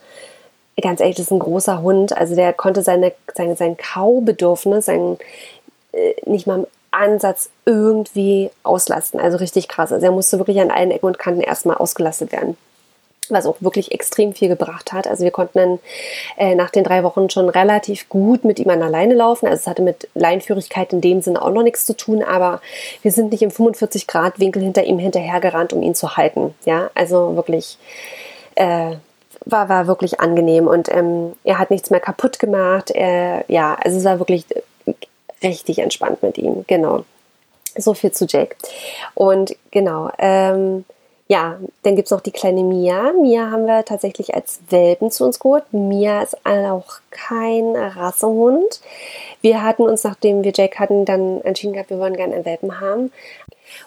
Ganz 0.79 0.99
ehrlich, 0.99 1.15
das 1.15 1.25
ist 1.25 1.31
ein 1.31 1.39
großer 1.39 1.81
Hund. 1.81 2.15
Also 2.15 2.35
der 2.35 2.53
konnte 2.53 2.83
seine, 2.83 3.11
sein, 3.33 3.55
sein 3.55 3.75
Kaubedürfnis, 3.75 4.85
sein, 4.85 5.17
äh, 5.93 6.13
nicht 6.27 6.45
mal 6.45 6.67
Ansatz 6.91 7.49
irgendwie 7.65 8.49
auslasten. 8.63 9.19
Also 9.19 9.37
richtig 9.37 9.67
krass. 9.67 9.91
Also 9.91 10.05
er 10.05 10.11
musste 10.11 10.37
wirklich 10.37 10.59
an 10.59 10.71
allen 10.71 10.91
Ecken 10.91 11.05
und 11.05 11.19
Kanten 11.19 11.41
erstmal 11.41 11.77
ausgelastet 11.77 12.31
werden. 12.31 12.57
Was 13.29 13.45
auch 13.45 13.57
wirklich 13.59 13.91
extrem 13.91 14.33
viel 14.33 14.47
gebracht 14.47 14.91
hat. 14.91 15.07
Also 15.07 15.23
wir 15.23 15.31
konnten 15.31 15.59
dann 15.59 15.79
äh, 16.37 16.55
nach 16.55 16.71
den 16.71 16.83
drei 16.83 17.03
Wochen 17.03 17.29
schon 17.29 17.47
relativ 17.47 18.09
gut 18.09 18.43
mit 18.43 18.59
ihm 18.59 18.71
an 18.71 18.81
alleine 18.81 19.13
laufen. 19.13 19.45
Also 19.45 19.59
es 19.59 19.67
hatte 19.67 19.83
mit 19.83 20.09
Leinführigkeit 20.15 20.93
in 20.93 21.01
dem 21.01 21.21
Sinne 21.21 21.41
auch 21.41 21.51
noch 21.51 21.61
nichts 21.61 21.85
zu 21.85 21.95
tun, 21.95 22.23
aber 22.23 22.59
wir 23.03 23.11
sind 23.11 23.31
nicht 23.31 23.43
im 23.43 23.51
45 23.51 24.07
Grad 24.07 24.39
Winkel 24.39 24.63
hinter 24.63 24.83
ihm 24.83 24.97
hinterhergerannt, 24.97 25.73
um 25.73 25.83
ihn 25.83 25.93
zu 25.93 26.17
halten. 26.17 26.55
Ja, 26.65 26.89
also 26.95 27.35
wirklich 27.35 27.77
äh, 28.55 28.95
war, 29.45 29.69
war 29.69 29.87
wirklich 29.87 30.19
angenehm 30.19 30.67
und 30.67 30.89
ähm, 30.91 31.33
er 31.43 31.59
hat 31.59 31.69
nichts 31.69 31.91
mehr 31.91 31.99
kaputt 31.99 32.39
gemacht. 32.39 32.89
Er, 32.91 33.45
ja, 33.47 33.77
also 33.83 33.97
es 33.97 34.05
war 34.05 34.19
wirklich 34.19 34.45
richtig 35.43 35.79
entspannt 35.79 36.23
mit 36.23 36.37
ihm. 36.37 36.65
Genau. 36.67 37.05
So 37.75 37.93
viel 37.93 38.11
zu 38.11 38.25
Jake. 38.25 38.55
Und 39.13 39.55
genau, 39.71 40.09
ähm, 40.17 40.85
ja, 41.27 41.59
dann 41.83 41.95
gibt 41.95 42.07
es 42.07 42.11
noch 42.11 42.21
die 42.21 42.31
kleine 42.31 42.63
Mia. 42.63 43.13
Mia 43.13 43.51
haben 43.51 43.67
wir 43.67 43.85
tatsächlich 43.85 44.33
als 44.33 44.59
Welpen 44.69 45.11
zu 45.11 45.23
uns 45.25 45.39
geholt. 45.39 45.63
Mia 45.71 46.23
ist 46.23 46.35
auch 46.43 46.99
kein 47.11 47.75
Rassehund. 47.75 48.81
Wir 49.41 49.63
hatten 49.63 49.83
uns, 49.83 50.03
nachdem 50.03 50.43
wir 50.43 50.51
Jake 50.55 50.79
hatten, 50.79 51.05
dann 51.05 51.41
entschieden 51.41 51.73
gehabt, 51.73 51.91
wir 51.91 51.99
wollen 51.99 52.17
gerne 52.17 52.33
einen 52.33 52.45
Welpen 52.45 52.81
haben. 52.81 53.11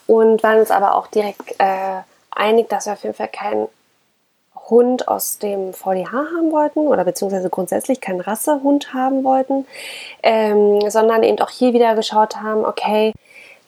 Und 0.07 0.45
waren 0.45 0.61
uns 0.61 0.71
aber 0.71 0.95
auch 0.95 1.09
direkt 1.09 1.57
äh, 1.59 2.03
einig, 2.31 2.69
dass 2.69 2.87
wir 2.87 2.93
auf 2.93 3.03
jeden 3.03 3.17
Fall 3.17 3.29
keinen 3.29 3.67
Hund 4.73 5.07
aus 5.07 5.39
dem 5.39 5.73
VDH 5.73 6.13
haben 6.13 6.51
wollten 6.51 6.81
oder 6.81 7.05
beziehungsweise 7.05 7.51
grundsätzlich 7.51 8.01
keinen 8.01 8.21
Rassehund 8.21 8.95
haben 8.95 9.23
wollten, 9.23 9.67
ähm, 10.23 10.91
sondern 10.91 11.23
eben 11.23 11.39
auch 11.41 11.51
hier 11.51 11.73
wieder 11.73 11.95
geschaut 11.95 12.37
haben, 12.37 12.65
okay, 12.65 13.13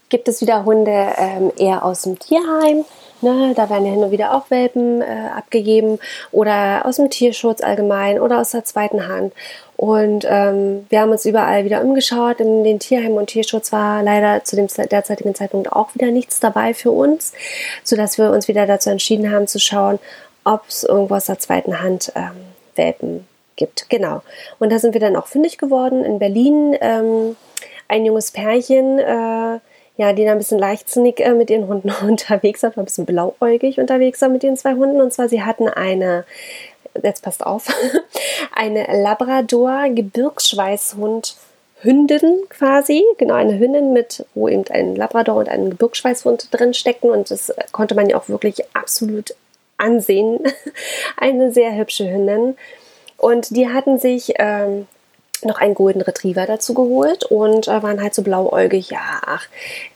gibt 0.09 0.29
es 0.29 0.41
wieder 0.41 0.65
Hunde 0.65 1.09
ähm, 1.17 1.53
eher 1.57 1.85
aus 1.85 2.03
dem 2.03 2.19
Tierheim, 2.19 2.85
ne, 3.21 3.53
da 3.57 3.69
werden 3.69 3.87
ja 3.87 3.93
hin 3.93 4.05
und 4.05 4.11
wieder 4.11 4.35
auch 4.35 4.51
Welpen 4.51 5.03
äh, 5.03 5.29
abgegeben 5.37 5.99
oder 6.31 6.83
aus 6.85 6.97
dem 6.97 7.11
Tierschutz 7.11 7.63
allgemein 7.63 8.21
oder 8.21 8.41
aus 8.41 8.51
der 8.51 8.65
zweiten 8.65 9.09
Hand. 9.09 9.33
Und 9.77 10.25
ähm, 10.29 10.87
wir 10.89 11.01
haben 11.01 11.11
uns 11.11 11.25
überall 11.25 11.65
wieder 11.65 11.83
umgeschaut. 11.83 12.39
In 12.39 12.63
den 12.63 12.79
Tierheimen 12.79 13.19
und 13.19 13.27
Tierschutz 13.27 13.73
war 13.73 14.03
leider 14.03 14.45
zu 14.45 14.55
dem 14.55 14.69
derzeitigen 14.69 15.35
Zeitpunkt 15.35 15.73
auch 15.73 15.95
wieder 15.95 16.13
nichts 16.13 16.39
dabei 16.39 16.75
für 16.75 16.93
uns, 16.93 17.33
sodass 17.83 18.17
wir 18.17 18.31
uns 18.31 18.47
wieder 18.47 18.67
dazu 18.67 18.91
entschieden 18.91 19.33
haben 19.33 19.49
zu 19.49 19.59
schauen, 19.59 19.99
ob 20.45 20.69
es 20.69 20.85
irgendwo 20.85 21.15
aus 21.15 21.27
der 21.27 21.39
zweiten 21.39 21.83
Hand 21.83 22.13
ähm, 22.15 22.33
Welpen 22.77 23.27
gibt. 23.57 23.89
Genau. 23.89 24.23
Und 24.59 24.71
da 24.71 24.79
sind 24.79 24.95
wir 24.95 25.01
dann 25.01 25.17
auch 25.17 25.27
fündig 25.27 25.59
geworden 25.59 26.05
in 26.05 26.19
Berlin. 26.19 26.77
Ähm, 26.81 27.37
ein 27.89 28.05
junges 28.05 28.31
Pärchen, 28.31 28.99
äh, 28.99 29.59
ja, 29.97 30.13
die 30.13 30.25
da 30.25 30.33
ein 30.33 30.39
bisschen 30.39 30.59
leichtsinnig 30.59 31.21
äh, 31.21 31.35
mit 31.35 31.51
ihren 31.51 31.69
Hunden 31.69 31.93
unterwegs 32.03 32.63
war, 32.63 32.77
ein 32.77 32.85
bisschen 32.85 33.07
blauäugig 33.07 33.79
unterwegs 33.79 34.21
war 34.23 34.29
mit 34.29 34.43
den 34.43 34.57
zwei 34.57 34.75
Hunden. 34.75 35.01
Und 35.01 35.13
zwar, 35.13 35.29
sie 35.29 35.43
hatten 35.43 35.69
eine, 35.69 36.25
jetzt 37.03 37.23
passt 37.23 37.45
auf, 37.45 37.67
eine 38.53 38.87
Labrador-Gebirgsschweißhund 39.03 41.37
Hündin 41.85 42.45
quasi, 42.49 43.05
genau 43.19 43.35
eine 43.35 43.59
Hündin 43.59 43.93
mit, 43.93 44.25
wo 44.35 44.49
eben 44.49 44.65
ein 44.71 44.97
Labrador 44.97 45.37
und 45.37 45.51
ein 45.51 45.69
Gebirgsschweißhund 45.69 46.49
drin 46.51 46.73
stecken 46.73 47.11
und 47.11 47.31
das 47.31 47.53
konnte 47.73 47.95
man 47.95 48.09
ja 48.09 48.17
auch 48.17 48.31
wirklich 48.31 48.63
absolut 48.75 49.35
ansehen. 49.79 50.41
eine 51.17 51.53
sehr 51.53 51.77
hübsche 51.77 52.11
Hündin. 52.11 52.57
Und 53.17 53.57
die 53.57 53.69
hatten 53.69 53.99
sich 53.99 54.35
ähm, 54.39 54.87
noch 55.45 55.59
einen 55.59 55.75
Golden 55.75 56.01
Retriever 56.01 56.47
dazu 56.47 56.75
geholt 56.75 57.25
und 57.25 57.69
äh, 57.69 57.83
waren 57.83 58.03
halt 58.03 58.15
so 58.15 58.23
blauäugig, 58.23 58.91
ja, 58.91 59.01
ach, 59.27 59.47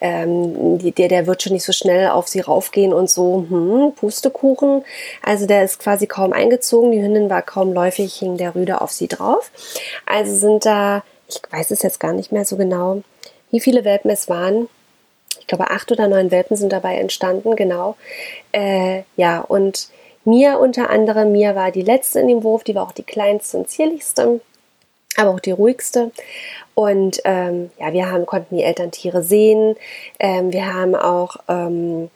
ähm, 0.01 0.79
der, 0.79 1.09
der 1.09 1.27
wird 1.27 1.43
schon 1.43 1.53
nicht 1.53 1.65
so 1.65 1.73
schnell 1.73 2.09
auf 2.09 2.29
sie 2.29 2.41
raufgehen 2.41 2.93
und 2.93 3.11
so, 3.11 3.47
hm, 3.49 3.93
Pustekuchen. 3.97 4.85
Also 5.23 5.47
der 5.47 5.65
ist 5.65 5.79
quasi 5.79 6.07
kaum 6.07 6.33
eingezogen, 6.33 6.93
die 6.93 7.03
Hündin 7.03 7.31
war 7.31 7.43
kaum 7.43 7.73
läufig, 7.73 8.15
hing 8.15 8.37
der 8.37 8.55
Rüde 8.55 8.81
auf 8.81 8.93
sie 8.93 9.09
drauf. 9.09 9.51
Also 10.07 10.35
sind 10.35 10.67
da, 10.67 11.03
ich 11.29 11.41
weiß 11.51 11.71
es 11.71 11.83
jetzt 11.83 12.01
gar 12.01 12.13
nicht 12.13 12.33
mehr 12.33 12.45
so 12.45 12.57
genau, 12.57 13.03
wie 13.51 13.61
viele 13.61 13.85
Welpen 13.85 14.11
es 14.11 14.29
waren. 14.29 14.69
Ich 15.49 15.57
glaube, 15.57 15.71
acht 15.71 15.91
oder 15.91 16.09
neun 16.09 16.31
Welpen 16.31 16.59
sind 16.59 16.75
dabei 16.75 16.97
entstanden, 16.97 17.57
genau. 17.57 17.97
Äh, 18.53 19.05
ja, 19.17 19.41
und 19.41 19.89
Mia 20.27 20.57
unter 20.57 20.91
anderem, 20.91 21.33
Mia 21.33 21.55
war 21.55 21.71
die 21.71 21.81
letzte 21.81 22.21
in 22.21 22.29
dem 22.29 22.43
Wurf, 22.43 22.65
die 22.65 22.75
war 22.75 22.83
auch 22.83 22.93
die 22.93 23.03
kleinste 23.03 23.57
und 23.57 23.71
zierlichste 23.71 24.41
aber 25.19 25.31
auch 25.31 25.41
die 25.41 25.51
ruhigste. 25.51 26.13
Und 26.75 27.21
ähm, 27.25 27.71
ja, 27.79 27.93
wir 27.93 28.11
haben, 28.11 28.25
konnten 28.25 28.57
die 28.57 28.63
Elterntiere 28.63 29.23
sehen. 29.23 29.75
Ähm, 30.21 30.53
wir 30.53 30.73
haben 30.73 30.95
auch 30.95 31.37
ähm, 31.49 32.09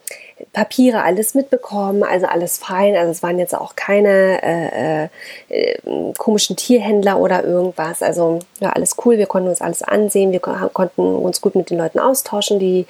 Papiere, 0.53 1.03
alles 1.03 1.35
mitbekommen, 1.35 2.03
also 2.03 2.27
alles 2.27 2.59
fein. 2.59 2.97
Also 2.97 3.11
es 3.11 3.23
waren 3.23 3.39
jetzt 3.39 3.55
auch 3.55 3.77
keine 3.77 4.43
äh, 4.43 5.09
äh, 5.49 5.79
komischen 6.19 6.57
Tierhändler 6.57 7.19
oder 7.19 7.45
irgendwas. 7.45 8.03
Also 8.03 8.41
ja, 8.61 8.71
alles 8.71 8.97
cool. 9.05 9.19
Wir 9.19 9.27
konnten 9.27 9.49
uns 9.49 9.61
alles 9.61 9.83
ansehen. 9.83 10.33
Wir 10.33 10.41
konnten 10.41 11.03
uns 11.03 11.41
gut 11.41 11.55
mit 11.55 11.71
den 11.71 11.79
Leuten 11.79 11.99
austauschen. 11.99 12.59
Die 12.59 12.87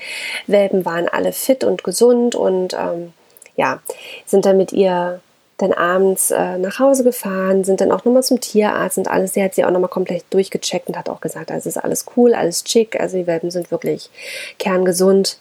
Welpen 0.47 0.85
waren 0.85 1.09
alle 1.09 1.33
fit 1.33 1.65
und 1.65 1.85
gesund 1.85 2.35
und 2.35 2.75
ähm, 2.75 3.13
ja, 3.57 3.81
sind 4.27 4.47
dann 4.47 4.57
mit 4.57 4.73
ihr 4.73 5.21
dann 5.59 5.73
abends 5.73 6.31
äh, 6.31 6.59
nach 6.59 6.79
Hause 6.79 7.05
gefahren, 7.05 7.63
sind 7.63 7.81
dann 7.81 7.93
auch 7.93 8.05
nochmal 8.05 8.25
zum 8.25 8.41
Tierarzt 8.41 8.99
und 8.99 9.09
alles. 9.09 9.35
Sie 9.35 9.43
hat 9.43 9.55
sie 9.55 9.65
auch 9.65 9.71
nochmal 9.71 9.91
komplett 9.91 10.25
durchgecheckt 10.31 10.89
und 10.89 10.99
hat 10.99 11.09
auch 11.09 11.21
gesagt, 11.21 11.51
also 11.51 11.69
ist 11.69 11.77
alles 11.77 12.07
cool, 12.17 12.35
alles 12.35 12.65
schick, 12.67 12.99
also 12.99 13.17
die 13.17 13.27
Welpen 13.27 13.51
sind 13.51 13.71
wirklich 13.71 14.11
kerngesund. 14.59 15.39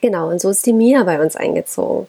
Genau, 0.00 0.28
und 0.28 0.40
so 0.40 0.50
ist 0.50 0.66
die 0.66 0.72
Mia 0.72 1.02
bei 1.04 1.20
uns 1.20 1.36
eingezogen. 1.36 2.06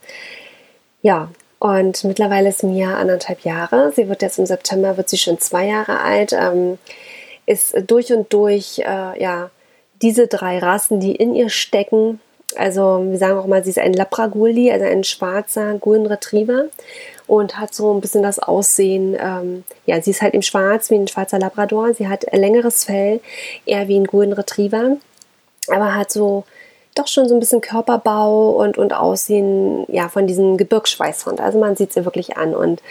Ja, 1.01 1.29
und 1.59 2.03
mittlerweile 2.03 2.49
ist 2.49 2.63
Mia 2.63 2.95
anderthalb 2.95 3.41
Jahre. 3.41 3.91
Sie 3.95 4.07
wird 4.07 4.21
jetzt 4.21 4.39
im 4.39 4.45
September, 4.45 4.97
wird 4.97 5.09
sie 5.09 5.17
schon 5.17 5.39
zwei 5.39 5.67
Jahre 5.67 5.99
alt, 5.99 6.33
ähm, 6.33 6.77
ist 7.45 7.75
durch 7.87 8.13
und 8.13 8.31
durch, 8.33 8.79
äh, 8.79 9.21
ja, 9.21 9.49
diese 10.01 10.27
drei 10.27 10.59
Rassen, 10.59 10.99
die 10.99 11.15
in 11.15 11.35
ihr 11.35 11.49
stecken, 11.49 12.19
also 12.55 13.05
wir 13.07 13.17
sagen 13.17 13.37
auch 13.37 13.45
mal, 13.45 13.63
sie 13.63 13.69
ist 13.69 13.79
ein 13.79 13.93
Labraguldi, 13.93 14.71
also 14.71 14.85
ein 14.85 15.03
schwarzer 15.03 15.75
Golden 15.75 16.07
Retriever 16.07 16.65
und 17.27 17.59
hat 17.59 17.73
so 17.73 17.93
ein 17.93 18.01
bisschen 18.01 18.23
das 18.23 18.39
Aussehen, 18.39 19.15
ähm, 19.19 19.63
ja, 19.85 20.01
sie 20.01 20.11
ist 20.11 20.21
halt 20.21 20.33
im 20.33 20.41
Schwarz 20.41 20.89
wie 20.89 20.95
ein 20.95 21.07
schwarzer 21.07 21.39
Labrador. 21.39 21.93
Sie 21.93 22.07
hat 22.07 22.25
längeres 22.33 22.83
Fell, 22.83 23.21
eher 23.65 23.87
wie 23.87 23.97
ein 23.97 24.05
Golden 24.05 24.33
Retriever, 24.33 24.97
aber 25.69 25.95
hat 25.95 26.11
so 26.11 26.43
doch 27.01 27.07
schon 27.07 27.27
so 27.27 27.35
ein 27.35 27.39
bisschen 27.39 27.61
Körperbau 27.61 28.51
und, 28.51 28.77
und 28.77 28.93
Aussehen 28.93 29.85
ja, 29.87 30.09
von 30.09 30.27
diesem 30.27 30.57
Gebirgsschweißhund. 30.57 31.41
Also 31.41 31.59
man 31.59 31.75
sieht 31.75 31.93
sie 31.93 32.05
wirklich 32.05 32.37
an. 32.37 32.55
Und 32.55 32.81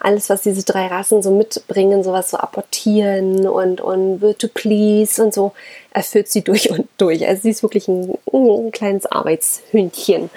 alles, 0.00 0.28
was 0.30 0.42
diese 0.42 0.64
drei 0.64 0.86
Rassen 0.86 1.22
so 1.22 1.30
mitbringen, 1.30 2.04
sowas 2.04 2.30
so 2.30 2.36
apportieren 2.36 3.48
und, 3.48 3.80
und 3.80 4.20
will 4.20 4.34
to 4.34 4.48
please 4.52 5.22
und 5.22 5.32
so, 5.32 5.52
erfüllt 5.92 6.28
sie 6.28 6.42
durch 6.42 6.70
und 6.70 6.88
durch. 6.98 7.26
Also 7.26 7.42
sie 7.42 7.50
ist 7.50 7.62
wirklich 7.62 7.88
ein, 7.88 8.18
ein 8.32 8.70
kleines 8.70 9.06
Arbeitshündchen. 9.06 10.30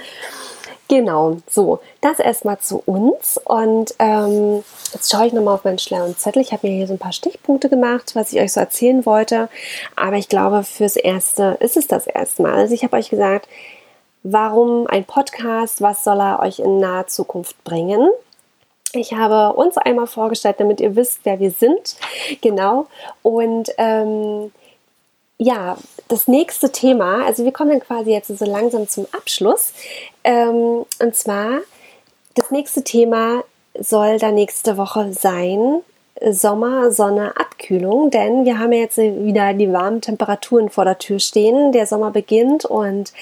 Genau, 0.90 1.38
so, 1.50 1.80
das 2.00 2.20
erstmal 2.20 2.60
zu 2.60 2.82
uns. 2.86 3.38
Und 3.44 3.94
ähm, 4.00 4.64
jetzt 4.94 5.12
schaue 5.12 5.28
ich 5.28 5.34
nochmal 5.34 5.56
auf 5.56 5.66
meinen 5.66 5.80
schlauen 5.80 6.16
Zettel. 6.18 6.42
Ich 6.42 6.54
habe 6.54 6.68
mir 6.68 6.76
hier 6.76 6.88
so 6.88 6.94
ein 6.94 7.00
paar 7.00 7.12
Stichpunkte 7.12 7.68
gemacht, 7.68 8.16
was 8.16 8.32
ich 8.32 8.40
euch 8.40 8.54
so 8.54 8.62
erzählen 8.62 9.06
wollte. 9.06 9.50
Aber 9.98 10.16
ich 10.16 10.30
glaube, 10.30 10.64
fürs 10.64 10.96
Erste 10.96 11.58
ist 11.60 11.76
es 11.76 11.88
das 11.88 12.08
erstmal. 12.08 12.54
Also 12.54 12.74
ich 12.74 12.84
habe 12.84 12.96
euch 12.96 13.10
gesagt, 13.10 13.50
warum 14.24 14.88
ein 14.88 15.04
Podcast, 15.04 15.82
was 15.82 16.06
soll 16.06 16.22
er 16.22 16.40
euch 16.40 16.60
in 16.60 16.80
naher 16.80 17.08
Zukunft 17.08 17.62
bringen? 17.66 18.10
Ich 18.94 19.14
habe 19.14 19.58
uns 19.58 19.78
einmal 19.78 20.08
vorgestellt, 20.08 20.56
damit 20.60 20.80
ihr 20.80 20.96
wisst, 20.96 21.20
wer 21.24 21.40
wir 21.40 21.52
sind. 21.52 21.98
Genau. 22.42 22.88
Und 23.24 23.72
ähm, 23.78 24.54
ja, 25.38 25.78
das 26.08 26.28
nächste 26.28 26.72
Thema, 26.72 27.26
also 27.26 27.44
wir 27.44 27.52
kommen 27.52 27.72
dann 27.72 27.80
quasi 27.80 28.12
jetzt 28.12 28.28
so 28.28 28.46
langsam 28.46 28.88
zum 28.88 29.06
Abschluss. 29.12 29.74
Ähm, 30.24 30.86
und 31.00 31.16
zwar, 31.16 31.60
das 32.36 32.52
nächste 32.52 32.84
Thema 32.84 33.44
soll 33.80 34.18
da 34.18 34.32
nächste 34.32 34.78
Woche 34.78 35.14
sein, 35.14 35.82
Sommer, 36.32 36.92
Sonne, 36.92 37.36
Abkühlung, 37.38 38.10
denn 38.12 38.46
wir 38.46 38.60
haben 38.60 38.72
ja 38.72 38.80
jetzt 38.80 38.98
wieder 38.98 39.54
die 39.54 39.72
warmen 39.72 40.02
Temperaturen 40.02 40.70
vor 40.70 40.86
der 40.86 40.98
Tür 40.98 41.20
stehen. 41.20 41.72
Der 41.72 41.86
Sommer 41.86 42.12
beginnt 42.12 42.66
und 42.66 43.14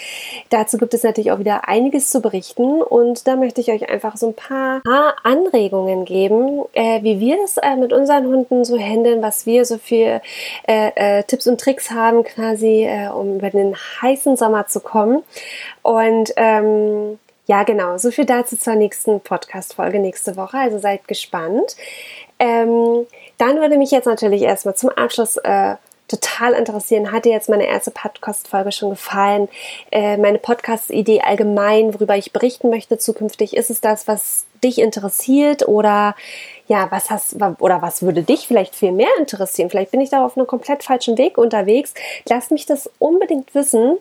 dazu 0.50 0.78
gibt 0.78 0.94
es 0.94 1.04
natürlich 1.04 1.32
auch 1.32 1.40
wieder 1.40 1.68
einiges 1.68 2.10
zu 2.10 2.22
berichten. 2.22 2.82
Und 2.82 3.28
da 3.28 3.36
möchte 3.36 3.62
ich 3.62 3.72
euch 3.72 3.90
einfach 3.90 4.18
so 4.18 4.28
ein 4.28 4.34
paar, 4.34 4.82
Anregungen 5.24 6.06
geben, 6.06 6.64
äh, 6.74 7.02
wie 7.04 7.20
wir 7.20 7.38
das 7.42 7.58
äh, 7.58 7.76
mit 7.76 7.92
unseren 7.92 8.28
Hunden 8.28 8.66
so 8.66 8.78
handeln, 8.78 9.22
was 9.22 9.46
wir 9.46 9.66
so 9.66 9.78
für 9.78 10.22
äh, 10.68 10.92
äh 10.96 11.24
Tipps 11.24 11.48
und 11.48 11.60
Tricks 11.60 11.92
haben, 11.92 12.24
quasi, 12.24 12.86
äh, 12.86 13.10
um 13.10 13.38
über 13.38 13.50
den 13.50 13.76
heißen 14.02 14.38
Sommer 14.38 14.68
zu 14.68 14.80
kommen. 14.80 15.24
Und 15.82 16.34
ähm, 16.38 17.20
ja, 17.48 17.64
genau. 17.64 17.98
So 17.98 18.10
viel 18.10 18.26
dazu 18.26 18.58
zur 18.58 18.76
nächsten 18.76 19.20
Podcast-Folge 19.20 20.00
nächste 20.00 20.36
Woche. 20.36 20.58
Also 20.58 20.80
seid 20.80 21.08
gespannt. 21.08 21.76
Ähm, 22.40 23.06
dann 23.38 23.58
würde 23.58 23.78
mich 23.78 23.92
jetzt 23.92 24.06
natürlich 24.06 24.42
erstmal 24.42 24.76
zum 24.76 24.90
Abschluss 24.90 25.38
äh, 25.38 25.76
total 26.08 26.54
interessieren. 26.54 27.12
Hat 27.12 27.26
dir 27.26 27.32
jetzt 27.32 27.50
meine 27.50 27.66
erste 27.66 27.92
Podcast-Folge 27.92 28.72
schon 28.72 28.92
gefallen? 28.92 29.50
Äh, 29.92 30.18
meine 30.18 30.38
Podcast-Idee 30.38 31.22
allgemein, 31.22 31.94
worüber 31.94 32.16
ich 32.16 32.32
berichten 32.32 32.70
möchte 32.70 32.98
zukünftig, 32.98 33.56
ist 33.56 33.70
es 33.70 33.82
das, 33.82 34.08
was 34.08 34.46
dich 34.64 34.80
interessiert 34.80 35.68
oder 35.68 36.16
ja, 36.68 36.88
was 36.90 37.10
hast 37.10 37.36
oder 37.60 37.82
was 37.82 38.02
würde 38.02 38.24
dich 38.24 38.48
vielleicht 38.48 38.76
viel 38.76 38.92
mehr 38.92 39.10
interessieren? 39.20 39.70
Vielleicht 39.70 39.92
bin 39.92 40.02
ich 40.02 40.10
da 40.10 40.26
auf 40.26 40.36
einem 40.38 40.48
komplett 40.48 40.84
falschen 40.84 41.18
Weg 41.18 41.38
unterwegs. 41.38 41.94
Lass 42.28 42.50
mich 42.50 42.66
das 42.66 42.90
unbedingt 42.98 43.54
wissen. 43.54 43.98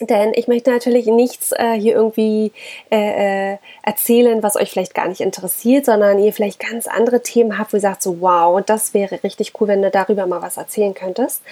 Denn 0.00 0.32
ich 0.34 0.48
möchte 0.48 0.70
natürlich 0.70 1.06
nichts 1.06 1.52
äh, 1.52 1.74
hier 1.74 1.94
irgendwie 1.94 2.52
äh, 2.90 3.52
äh, 3.52 3.58
erzählen, 3.82 4.42
was 4.42 4.56
euch 4.56 4.70
vielleicht 4.70 4.94
gar 4.94 5.08
nicht 5.08 5.20
interessiert, 5.20 5.84
sondern 5.84 6.18
ihr 6.18 6.32
vielleicht 6.32 6.58
ganz 6.58 6.86
andere 6.86 7.22
Themen 7.22 7.58
habt, 7.58 7.72
wo 7.72 7.76
ihr 7.76 7.82
sagt 7.82 8.02
so, 8.02 8.20
wow, 8.20 8.62
das 8.64 8.94
wäre 8.94 9.22
richtig 9.22 9.52
cool, 9.60 9.68
wenn 9.68 9.82
du 9.82 9.90
darüber 9.90 10.26
mal 10.26 10.40
was 10.40 10.56
erzählen 10.56 10.94
könntest. 10.94 11.42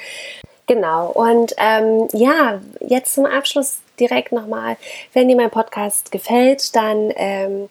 Genau, 0.66 1.10
und 1.10 1.54
ähm, 1.58 2.08
ja, 2.12 2.60
jetzt 2.80 3.14
zum 3.14 3.26
Abschluss 3.26 3.78
direkt 4.00 4.32
nochmal, 4.32 4.76
wenn 5.12 5.28
dir 5.28 5.36
mein 5.36 5.50
Podcast 5.50 6.10
gefällt, 6.10 6.74
dann 6.76 7.12
ähm, 7.16 7.68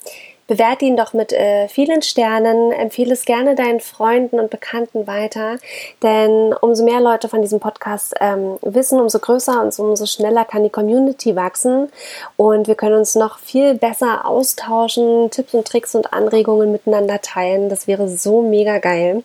Bewerte 0.48 0.86
ihn 0.86 0.96
doch 0.96 1.14
mit 1.14 1.34
äh, 1.34 1.68
vielen 1.68 2.02
Sternen, 2.02 2.72
empfehle 2.72 3.14
es 3.14 3.26
gerne 3.26 3.56
deinen 3.56 3.82
Freunden 3.82 4.40
und 4.40 4.50
Bekannten 4.50 5.06
weiter, 5.06 5.58
denn 6.02 6.54
umso 6.62 6.86
mehr 6.86 7.02
Leute 7.02 7.28
von 7.28 7.42
diesem 7.42 7.60
Podcast 7.60 8.16
ähm, 8.22 8.58
wissen, 8.62 9.00
umso 9.00 9.20
größer 9.20 9.62
und 9.62 9.78
umso 9.78 10.06
schneller 10.06 10.46
kann 10.46 10.64
die 10.64 10.70
Community 10.70 11.36
wachsen 11.36 11.90
und 12.38 12.68
wir 12.68 12.76
können 12.76 12.96
uns 12.96 13.16
noch 13.16 13.40
viel 13.40 13.74
besser 13.74 14.26
austauschen, 14.26 15.30
Tipps 15.32 15.54
und 15.54 15.68
Tricks 15.68 15.96
und 15.96 16.14
Anregungen 16.14 16.72
miteinander 16.72 17.22
teilen. 17.22 17.70
Das 17.70 17.88
wäre 17.88 18.08
so 18.08 18.42
mega 18.42 18.78
geil. 18.80 19.24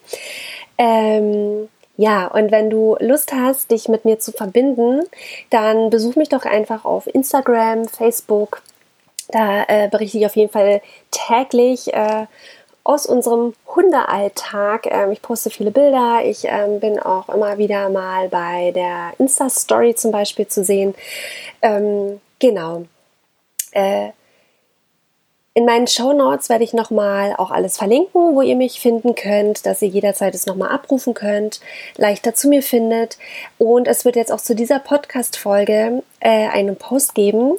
Ähm, 0.79 1.69
ja, 1.97 2.27
und 2.27 2.51
wenn 2.51 2.71
du 2.71 2.97
Lust 3.01 3.33
hast, 3.33 3.71
dich 3.71 3.89
mit 3.89 4.05
mir 4.05 4.19
zu 4.19 4.33
verbinden, 4.33 5.03
dann 5.51 5.91
besuch 5.91 6.17
mich 6.17 6.29
doch 6.29 6.45
einfach 6.45 6.85
auf 6.85 7.07
Instagram, 7.07 7.87
Facebook, 7.87 8.63
da 9.33 9.64
äh, 9.64 9.88
berichte 9.88 10.18
ich 10.18 10.27
auf 10.27 10.37
jeden 10.37 10.53
Fall 10.53 10.81
täglich 11.11 11.92
äh, 11.92 12.27
aus 12.85 13.07
unserem 13.07 13.55
Hundealltag. 13.75 14.87
Ähm, 14.87 15.12
ich 15.12 15.23
poste 15.23 15.51
viele 15.51 15.71
Bilder. 15.71 16.21
Ich 16.25 16.45
ähm, 16.45 16.81
bin 16.81 16.99
auch 16.99 17.29
immer 17.29 17.59
wieder 17.59 17.88
mal 17.88 18.29
bei 18.29 18.73
der 18.73 19.12
Insta-Story 19.18 19.95
zum 19.95 20.11
Beispiel 20.12 20.47
zu 20.47 20.64
sehen. 20.64 20.95
Ähm, 21.62 22.21
genau. 22.38 22.85
Äh, 23.73 24.11
in 25.55 25.66
meinen 25.66 25.87
Show 25.87 26.14
Notes 26.14 26.49
werde 26.49 26.64
ich 26.64 26.73
nochmal 26.73 27.35
auch 27.37 27.51
alles 27.51 27.77
verlinken, 27.77 28.35
wo 28.35 28.40
ihr 28.40 28.57
mich 28.57 28.81
finden 28.81 29.14
könnt, 29.14 29.66
dass 29.66 29.83
ihr 29.83 29.88
jederzeit 29.88 30.35
es 30.35 30.47
nochmal 30.47 30.71
abrufen 30.71 31.12
könnt, 31.12 31.61
leichter 31.99 32.35
zu 32.35 32.49
mir 32.49 32.62
findet. 32.62 33.18
Und 33.59 33.87
es 33.87 34.07
wird 34.07 34.16
jetzt 34.16 34.33
auch 34.33 34.40
zu 34.40 34.55
dieser 34.55 34.79
Podcast-Folge 34.79 36.03
äh, 36.21 36.49
einen 36.49 36.77
Post 36.77 37.14
geben, 37.14 37.59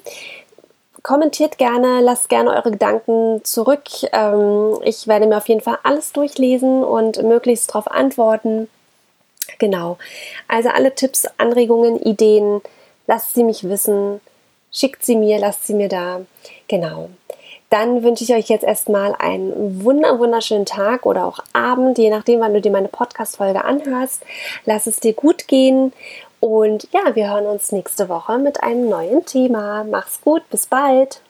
kommentiert 1.04 1.58
gerne, 1.58 2.00
lasst 2.02 2.30
gerne 2.30 2.52
eure 2.52 2.72
Gedanken 2.72 3.44
zurück. 3.44 3.84
Ähm, 4.14 4.80
ich 4.84 5.08
werde 5.08 5.28
mir 5.28 5.38
auf 5.38 5.50
jeden 5.50 5.62
Fall 5.62 5.78
alles 5.84 6.14
durchlesen 6.14 6.84
und 6.84 7.22
möglichst 7.22 7.70
darauf 7.70 7.92
antworten. 7.92 8.70
Genau. 9.60 9.98
Also 10.48 10.70
alle 10.70 10.96
Tipps, 10.96 11.28
Anregungen, 11.38 12.02
Ideen, 12.02 12.62
lasst 13.06 13.34
sie 13.34 13.44
mich 13.44 13.66
wissen. 13.66 14.22
Schickt 14.72 15.06
sie 15.06 15.16
mir, 15.16 15.38
lasst 15.38 15.68
sie 15.68 15.74
mir 15.74 15.90
da. 15.90 16.22
Genau. 16.68 17.10
Dann 17.70 18.04
wünsche 18.04 18.24
ich 18.24 18.34
euch 18.34 18.50
jetzt 18.50 18.64
erstmal 18.64 19.16
einen 19.16 19.84
wunder 19.84 20.20
wunderschönen 20.20 20.66
Tag 20.66 21.08
oder 21.08 21.26
auch 21.26 21.40
Abend, 21.54 21.98
je 21.98 22.12
nachdem, 22.12 22.40
wann 22.40 22.54
du 22.54 22.62
dir 22.62 22.72
meine 22.72 22.88
Podcast-Folge 22.88 23.66
anhörst. 23.66 24.24
Lass 24.66 24.86
es 24.86 25.00
dir 25.00 25.14
gut 25.14 25.48
gehen 25.48 25.92
und 26.44 26.90
ja, 26.92 27.16
wir 27.16 27.32
hören 27.32 27.46
uns 27.46 27.72
nächste 27.72 28.10
Woche 28.10 28.38
mit 28.38 28.64
einem 28.64 28.90
neuen 28.90 29.26
Thema. 29.26 29.86
Mach's 29.86 30.20
gut, 30.20 30.42
bis 30.50 30.66
bald. 30.66 31.22